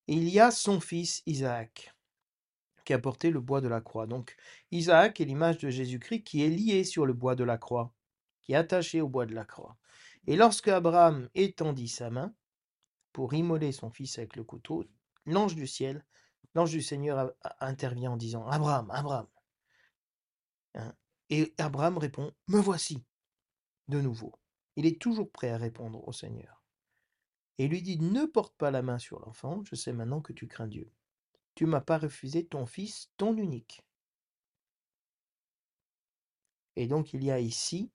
et 0.07 0.15
il 0.15 0.29
y 0.29 0.39
a 0.39 0.53
son 0.53 0.81
fils 0.81 1.23
Isaac 1.27 1.93
qui 2.85 2.93
a 2.93 2.99
porté 2.99 3.31
le 3.31 3.41
bois 3.41 3.61
de 3.61 3.67
la 3.67 3.81
croix. 3.81 4.07
Donc 4.07 4.37
Isaac 4.71 5.21
est 5.21 5.25
l'image 5.25 5.59
de 5.59 5.69
Jésus-Christ 5.69 6.23
qui 6.23 6.45
est 6.45 6.49
lié 6.49 6.85
sur 6.85 7.07
le 7.07 7.13
bois 7.13 7.35
de 7.35 7.43
la 7.43 7.59
croix, 7.59 7.93
qui 8.43 8.53
est 8.53 8.57
attaché 8.57 9.01
au 9.01 9.09
bois 9.09 9.27
de 9.27 9.35
la 9.35 9.45
croix. 9.45 9.77
Et 10.29 10.37
lorsque 10.37 10.69
Abraham 10.69 11.29
étendit 11.35 11.89
sa 11.89 12.09
main 12.09 12.33
pour 13.13 13.35
immoler 13.35 13.73
son 13.73 13.91
fils 13.91 14.19
avec 14.19 14.37
le 14.37 14.45
couteau, 14.45 14.85
l'ange 15.27 15.57
du 15.57 15.67
ciel, 15.67 16.05
l'ange 16.55 16.71
du 16.71 16.83
Seigneur 16.83 17.33
intervient 17.59 18.13
en 18.13 18.17
disant 18.17 18.47
Abraham, 18.47 18.91
Abraham. 18.93 19.27
Hein, 20.75 20.95
Et 21.31 21.55
Abraham 21.59 21.99
répond 21.99 22.33
Me 22.49 22.59
voici 22.59 23.03
de 23.89 24.01
nouveau. 24.01 24.33
Il 24.77 24.87
est 24.87 25.01
toujours 25.01 25.31
prêt 25.31 25.51
à 25.51 25.57
répondre 25.57 26.07
au 26.07 26.13
Seigneur. 26.13 26.63
Et 27.59 27.65
il 27.65 27.71
lui 27.71 27.83
dit 27.83 27.99
Ne 27.99 28.27
porte 28.27 28.57
pas 28.57 28.71
la 28.71 28.83
main 28.83 28.99
sur 28.99 29.21
l'enfant, 29.21 29.63
je 29.65 29.75
sais 29.75 29.93
maintenant 29.93 30.21
que 30.21 30.33
tu 30.33 30.47
crains 30.47 30.67
Dieu. 30.67 30.91
Tu 31.55 31.67
m'as 31.67 31.81
pas 31.81 31.99
refusé 31.99 32.45
ton 32.45 32.67
fils, 32.67 33.11
ton 33.17 33.37
unique. 33.37 33.83
Et 36.77 36.89
donc 36.89 37.13
il 37.13 37.23
y 37.23 37.31
a 37.31 37.39
ici 37.39 37.93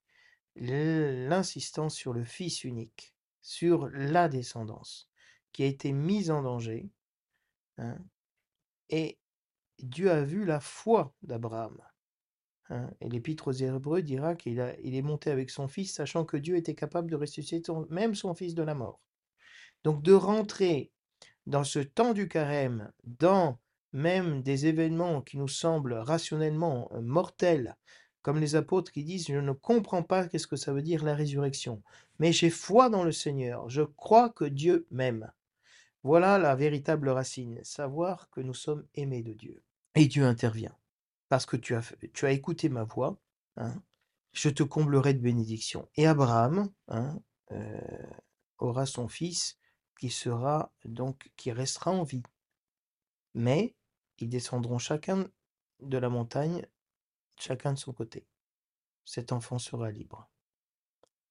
l'insistance 0.56 1.96
sur 1.96 2.14
le 2.14 2.24
fils 2.24 2.64
unique, 2.64 3.14
sur 3.42 3.90
la 3.90 4.30
descendance, 4.30 5.10
qui 5.52 5.64
a 5.64 5.68
été 5.68 5.92
mise 5.92 6.32
en 6.32 6.42
danger. 6.42 6.90
hein, 7.78 7.98
et 8.90 9.20
Dieu 9.80 10.12
a 10.12 10.24
vu 10.24 10.46
la 10.46 10.60
foi 10.60 11.14
d'Abraham. 11.22 11.82
Hein, 12.70 12.90
et 13.02 13.10
l'épître 13.10 13.50
aux 13.50 13.52
Hébreux 13.52 14.02
dira 14.02 14.36
qu'il 14.36 14.60
est 14.60 15.02
monté 15.02 15.32
avec 15.32 15.50
son 15.50 15.68
fils, 15.68 15.94
sachant 15.94 16.26
que 16.26 16.38
Dieu 16.38 16.56
était 16.56 16.76
capable 16.76 17.10
de 17.10 17.16
ressusciter 17.16 17.72
même 17.90 18.16
son 18.16 18.34
fils 18.34 18.56
de 18.56 18.64
la 18.64 18.76
mort. 18.76 19.00
Donc 19.84 20.02
de 20.02 20.14
rentrer 20.14 20.92
dans 21.46 21.64
ce 21.64 21.80
temps 21.80 22.14
du 22.14 22.28
carême, 22.28 22.92
dans 23.04 23.60
même 23.94 24.44
des 24.44 24.68
événements 24.68 25.22
qui 25.22 25.38
nous 25.38 25.48
semblent 25.48 25.94
rationnellement 25.94 26.90
euh, 26.94 27.02
mortels, 27.02 27.76
comme 28.22 28.40
les 28.40 28.56
apôtres 28.56 28.92
qui 28.92 29.04
disent, 29.04 29.28
je 29.28 29.40
ne 29.40 29.54
comprends 29.54 30.04
pas 30.04 30.28
qu'est-ce 30.28 30.48
que 30.48 30.56
ça 30.56 30.74
veut 30.74 30.82
dire 30.82 31.04
la 31.04 31.16
résurrection, 31.16 31.82
mais 32.20 32.32
j'ai 32.34 32.50
foi 32.50 32.90
dans 32.90 33.04
le 33.04 33.12
Seigneur, 33.12 33.70
je 33.70 33.82
crois 33.82 34.30
que 34.30 34.46
Dieu 34.46 34.86
m'aime. 34.92 35.32
Voilà 36.04 36.38
la 36.38 36.56
véritable 36.56 37.10
racine, 37.10 37.60
savoir 37.64 38.30
que 38.30 38.42
nous 38.42 38.54
sommes 38.54 38.86
aimés 38.96 39.24
de 39.24 39.34
Dieu. 39.34 39.64
Et 39.96 40.06
Dieu 40.06 40.26
intervient, 40.26 40.76
parce 41.30 41.46
que 41.46 41.56
tu 41.56 41.76
as, 41.76 42.32
écouté 42.32 42.70
ma 42.70 42.84
voix, 42.84 43.18
hein, 43.56 43.82
je 44.34 44.50
te 44.50 44.64
comblerai 44.64 45.14
de 45.14 45.20
bénédictions. 45.20 45.88
Et 45.96 46.08
Abraham 46.08 46.72
hein, 46.88 47.20
euh, 47.52 48.12
aura 48.58 48.86
son 48.86 49.08
fils 49.08 49.58
qui 50.00 50.10
sera 50.10 50.74
donc 50.86 51.32
qui 51.38 51.52
restera 51.52 51.92
en 51.92 52.04
vie. 52.04 52.24
Mais 53.36 53.76
ils 54.18 54.30
descendront 54.30 54.80
chacun 54.80 55.30
de 55.82 55.98
la 55.98 56.10
montagne, 56.10 56.66
chacun 57.38 57.74
de 57.74 57.80
son 57.80 57.94
côté. 57.94 58.28
Cet 59.06 59.32
enfant 59.32 59.60
sera 59.60 59.92
libre, 59.92 60.30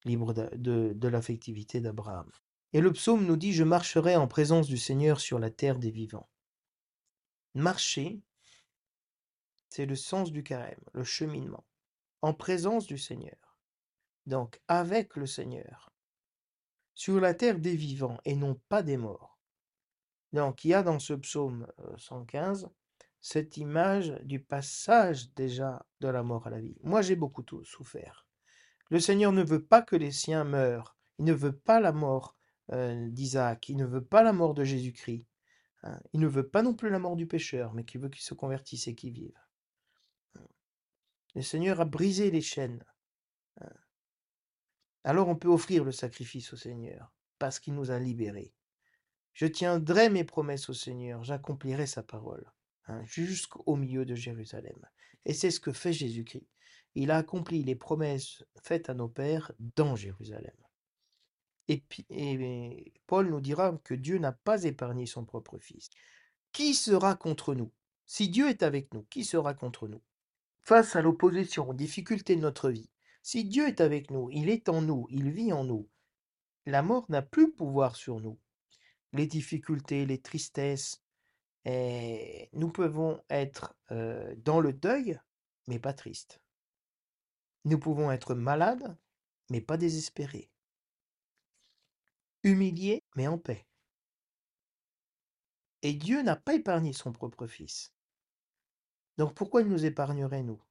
libre 0.05 0.33
de, 0.33 0.49
de, 0.55 0.93
de 0.95 1.09
l'affectivité 1.09 1.81
d'Abraham. 1.81 2.31
Et 2.73 2.81
le 2.81 2.93
psaume 2.93 3.25
nous 3.25 3.37
dit, 3.37 3.53
je 3.53 3.65
marcherai 3.65 4.15
en 4.17 4.29
présence 4.29 4.69
du 4.69 4.79
Seigneur 4.79 5.21
sur 5.21 5.39
la 5.39 5.51
terre 5.51 5.79
des 5.79 5.91
vivants. 5.91 6.29
Marcher, 7.55 8.21
c'est 9.69 9.87
le 9.87 9.97
sens 9.97 10.33
du 10.33 10.43
carême, 10.43 10.81
le 10.93 11.05
cheminement, 11.05 11.65
en 12.23 12.35
présence 12.35 12.87
du 12.87 12.99
Seigneur. 12.99 13.57
Donc 14.27 14.61
avec 14.69 15.17
le 15.17 15.27
Seigneur, 15.27 15.93
sur 16.95 17.21
la 17.21 17.35
terre 17.35 17.59
des 17.59 17.77
vivants 17.77 18.19
et 18.25 18.35
non 18.35 18.61
pas 18.69 18.83
des 18.83 18.97
morts. 18.97 19.39
Donc 20.33 20.65
il 20.65 20.69
y 20.69 20.75
a 20.75 20.83
dans 20.83 20.99
ce 20.99 21.15
psaume 21.15 21.67
euh, 21.81 21.97
115 21.97 22.69
cette 23.21 23.57
image 23.57 24.17
du 24.23 24.41
passage 24.41 25.33
déjà 25.35 25.87
de 26.01 26.09
la 26.09 26.23
mort 26.23 26.47
à 26.47 26.51
la 26.51 26.61
vie. 26.61 26.77
Moi 26.83 27.03
j'ai 27.03 27.17
beaucoup 27.17 27.45
souffert. 27.65 28.27
Le 28.91 29.01
Seigneur 29.01 29.33
ne 29.33 29.43
veut 29.43 29.63
pas 29.63 29.83
que 29.83 29.97
les 29.97 30.13
siens 30.13 30.45
meurent. 30.45 30.97
Il 31.19 31.25
ne 31.25 31.33
veut 31.33 31.57
pas 31.57 31.81
la 31.81 31.93
mort 31.93 32.37
euh, 32.73 33.09
d'Isaac. 33.11 33.69
Il 33.69 33.77
ne 33.77 33.85
veut 33.85 34.05
pas 34.05 34.23
la 34.23 34.33
mort 34.33 34.55
de 34.55 34.65
Jésus-Christ. 34.65 35.27
hein. 35.83 36.01
Il 36.13 36.21
ne 36.21 36.29
veut 36.29 36.49
pas 36.49 36.63
non 36.63 36.75
plus 36.75 36.91
la 36.91 36.99
mort 36.99 37.17
du 37.17 37.27
pécheur, 37.27 37.75
mais 37.75 37.85
qu'il 37.85 38.01
veut 38.01 38.09
qu'il 38.09 38.23
se 38.23 38.35
convertisse 38.35 38.89
et 38.89 38.95
qu'il 38.95 39.13
vive. 39.13 39.39
Le 41.35 41.43
Seigneur 41.43 41.81
a 41.81 41.85
brisé 41.85 42.31
les 42.31 42.41
chaînes. 42.41 42.85
hein. 43.61 43.71
Alors 45.05 45.29
on 45.29 45.37
peut 45.37 45.49
offrir 45.49 45.85
le 45.85 45.93
sacrifice 45.93 46.53
au 46.53 46.57
Seigneur, 46.57 47.13
parce 47.39 47.59
qu'il 47.61 47.75
nous 47.75 47.91
a 47.91 47.99
libérés. 47.99 48.53
Je 49.33 49.47
tiendrai 49.47 50.11
mes 50.11 50.25
promesses 50.25 50.69
au 50.69 50.75
Seigneur, 50.75 51.23
j'accomplirai 51.23 51.87
sa 51.87 52.03
parole, 52.03 52.51
hein, 52.87 53.03
jusqu'au 53.05 53.77
milieu 53.77 54.05
de 54.05 54.15
Jérusalem. 54.15 54.79
Et 55.25 55.33
c'est 55.33 55.51
ce 55.51 55.61
que 55.61 55.73
fait 55.73 55.93
Jésus-Christ. 55.93 56.49
Il 56.95 57.11
a 57.11 57.19
accompli 57.19 57.63
les 57.63 57.77
promesses 57.77 58.45
faites 58.63 58.91
à 58.91 58.95
nos 58.95 59.09
pères 59.09 59.53
dans 59.77 59.95
Jérusalem. 59.95 60.57
Et, 61.69 61.85
et 62.11 62.93
Paul 63.07 63.29
nous 63.29 63.41
dira 63.41 63.79
que 63.85 63.95
Dieu 63.95 64.19
n'a 64.19 64.33
pas 64.33 64.65
épargné 64.65 65.07
son 65.07 65.25
propre 65.25 65.59
Fils. 65.59 65.91
Qui 66.51 66.75
sera 66.75 67.15
contre 67.15 67.55
nous? 67.55 67.71
Si 68.07 68.29
Dieu 68.29 68.49
est 68.49 68.63
avec 68.63 68.93
nous, 68.95 69.05
qui 69.05 69.25
sera 69.25 69.55
contre 69.55 69.87
nous? 69.87 70.03
Face 70.69 70.97
à 70.97 71.01
l'opposition, 71.01 71.67
aux 71.67 71.73
difficultés 71.73 72.37
de 72.37 72.43
notre 72.43 72.69
vie, 72.69 72.91
si 73.23 73.47
Dieu 73.47 73.69
est 73.69 73.81
avec 73.81 74.11
nous, 74.11 74.29
il 74.31 74.51
est 74.51 74.69
en 74.69 74.83
nous, 74.83 75.07
il 75.09 75.31
vit 75.31 75.51
en 75.51 75.65
nous, 75.65 75.89
la 76.67 76.83
mort 76.83 77.07
n'a 77.09 77.23
plus 77.23 77.51
pouvoir 77.51 77.97
sur 77.97 78.21
nous. 78.21 78.39
Les 79.15 79.27
difficultés, 79.27 80.05
les 80.05 80.21
tristesses, 80.21 81.03
et 81.65 82.51
nous 82.53 82.69
pouvons 82.69 83.19
être 83.31 83.79
euh, 83.93 84.35
dans 84.45 84.61
le 84.61 84.75
deuil, 84.75 85.19
mais 85.69 85.79
pas 85.79 85.95
tristes. 85.95 86.39
Nous 87.65 87.79
pouvons 87.79 88.13
être 88.13 88.35
malades, 88.35 88.95
mais 89.49 89.63
pas 89.63 89.79
désespérés. 89.79 90.51
Humiliés, 92.43 93.05
mais 93.17 93.27
en 93.27 93.39
paix. 93.39 93.67
Et 95.81 95.95
Dieu 95.95 96.21
n'a 96.21 96.37
pas 96.37 96.53
épargné 96.53 96.93
son 96.93 97.11
propre 97.11 97.47
Fils. 97.47 97.95
Donc 99.19 99.35
pourquoi 99.35 99.63
il 99.63 99.69
nous 99.69 99.85
épargnerait, 99.85 100.45
nous? 100.45 100.63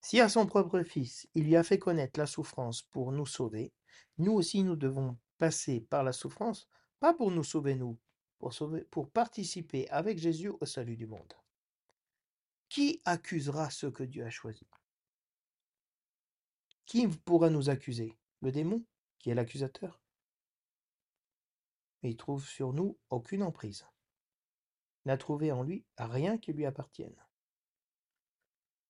Si 0.00 0.20
à 0.20 0.28
son 0.28 0.46
propre 0.46 0.82
Fils, 0.82 1.28
il 1.34 1.44
lui 1.44 1.56
a 1.56 1.62
fait 1.62 1.78
connaître 1.78 2.18
la 2.20 2.26
souffrance 2.26 2.82
pour 2.82 3.12
nous 3.12 3.26
sauver, 3.26 3.72
nous 4.18 4.32
aussi 4.32 4.62
nous 4.62 4.76
devons 4.76 5.16
passer 5.38 5.80
par 5.80 6.02
la 6.02 6.12
souffrance, 6.12 6.68
pas 7.00 7.14
pour 7.14 7.30
nous 7.30 7.44
sauver 7.44 7.74
nous, 7.74 7.98
pour, 8.38 8.52
pour 8.90 9.10
participer 9.10 9.88
avec 9.90 10.18
Jésus 10.18 10.48
au 10.48 10.66
salut 10.66 10.96
du 10.96 11.06
monde. 11.06 11.34
Qui 12.68 13.00
accusera 13.04 13.70
ceux 13.70 13.90
que 13.90 14.02
Dieu 14.02 14.24
a 14.24 14.30
choisis? 14.30 14.68
Qui 16.84 17.08
pourra 17.08 17.50
nous 17.50 17.70
accuser? 17.70 18.16
Le 18.40 18.52
démon, 18.52 18.84
qui 19.18 19.30
est 19.30 19.34
l'accusateur? 19.34 20.00
Il 22.02 22.16
trouve 22.16 22.46
sur 22.46 22.72
nous 22.72 22.98
aucune 23.10 23.42
emprise. 23.42 23.86
N'a 25.04 25.16
trouvé 25.16 25.52
en 25.52 25.62
lui 25.62 25.84
rien 25.96 26.38
qui 26.38 26.52
lui 26.52 26.66
appartienne. 26.66 27.16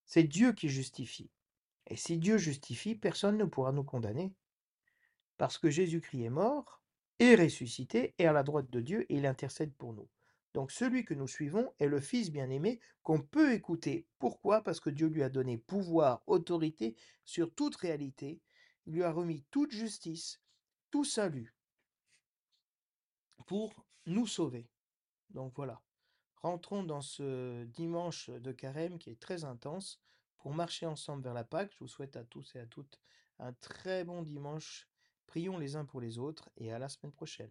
C'est 0.07 0.25
Dieu 0.25 0.53
qui 0.53 0.69
justifie. 0.69 1.31
Et 1.89 1.97
si 1.97 2.19
Dieu 2.19 2.39
justifie, 2.39 2.95
personne 2.95 3.37
ne 3.37 3.45
pourra 3.45 3.73
nous 3.73 3.85
condamner. 3.85 4.33
Parce 5.37 5.59
que 5.59 5.71
Jésus-Christ 5.71 6.25
est 6.25 6.31
mort, 6.31 6.81
est 7.19 7.35
ressuscité, 7.35 8.15
et 8.19 8.27
à 8.27 8.33
la 8.33 8.43
droite 8.43 8.71
de 8.71 8.81
Dieu, 8.81 9.07
et 9.11 9.17
il 9.17 9.27
intercède 9.27 9.75
pour 9.75 9.93
nous. 9.93 10.09
Donc 10.55 10.73
celui 10.73 11.05
que 11.05 11.13
nous 11.13 11.29
suivons 11.29 11.71
est 11.79 11.87
le 11.87 12.01
Fils 12.01 12.31
bien-aimé 12.31 12.81
qu'on 13.03 13.21
peut 13.21 13.53
écouter. 13.53 14.07
Pourquoi? 14.19 14.63
Parce 14.63 14.81
que 14.81 14.89
Dieu 14.89 15.09
lui 15.09 15.23
a 15.23 15.29
donné 15.29 15.59
pouvoir, 15.59 16.23
autorité 16.27 16.97
sur 17.27 17.55
toute 17.55 17.77
réalité. 17.77 18.41
Il 18.87 18.95
lui 18.95 19.03
a 19.03 19.13
remis 19.13 19.45
toute 19.51 19.73
justice, 19.73 20.41
tout 20.91 21.05
salut 21.05 21.55
pour 23.47 23.75
nous 24.07 24.27
sauver. 24.27 24.67
Donc 25.29 25.53
voilà. 25.57 25.83
Rentrons 26.47 26.85
dans 26.85 27.01
ce 27.01 27.65
dimanche 27.65 28.31
de 28.31 28.53
carême 28.53 29.01
qui 29.01 29.11
est 29.11 29.19
très 29.19 29.43
intense 29.43 30.01
pour 30.39 30.55
marcher 30.55 30.87
ensemble 30.87 31.25
vers 31.25 31.35
la 31.35 31.43
Pâque. 31.43 31.73
Je 31.73 31.81
vous 31.81 31.89
souhaite 31.89 32.15
à 32.15 32.23
tous 32.23 32.55
et 32.55 32.61
à 32.61 32.67
toutes 32.67 33.01
un 33.41 33.53
très 33.55 34.05
bon 34.05 34.23
dimanche. 34.23 34.89
Prions 35.27 35.59
les 35.59 35.75
uns 35.75 35.85
pour 35.85 36.01
les 36.01 36.19
autres 36.19 36.49
et 36.57 36.73
à 36.73 36.79
la 36.79 36.89
semaine 36.89 37.11
prochaine. 37.11 37.51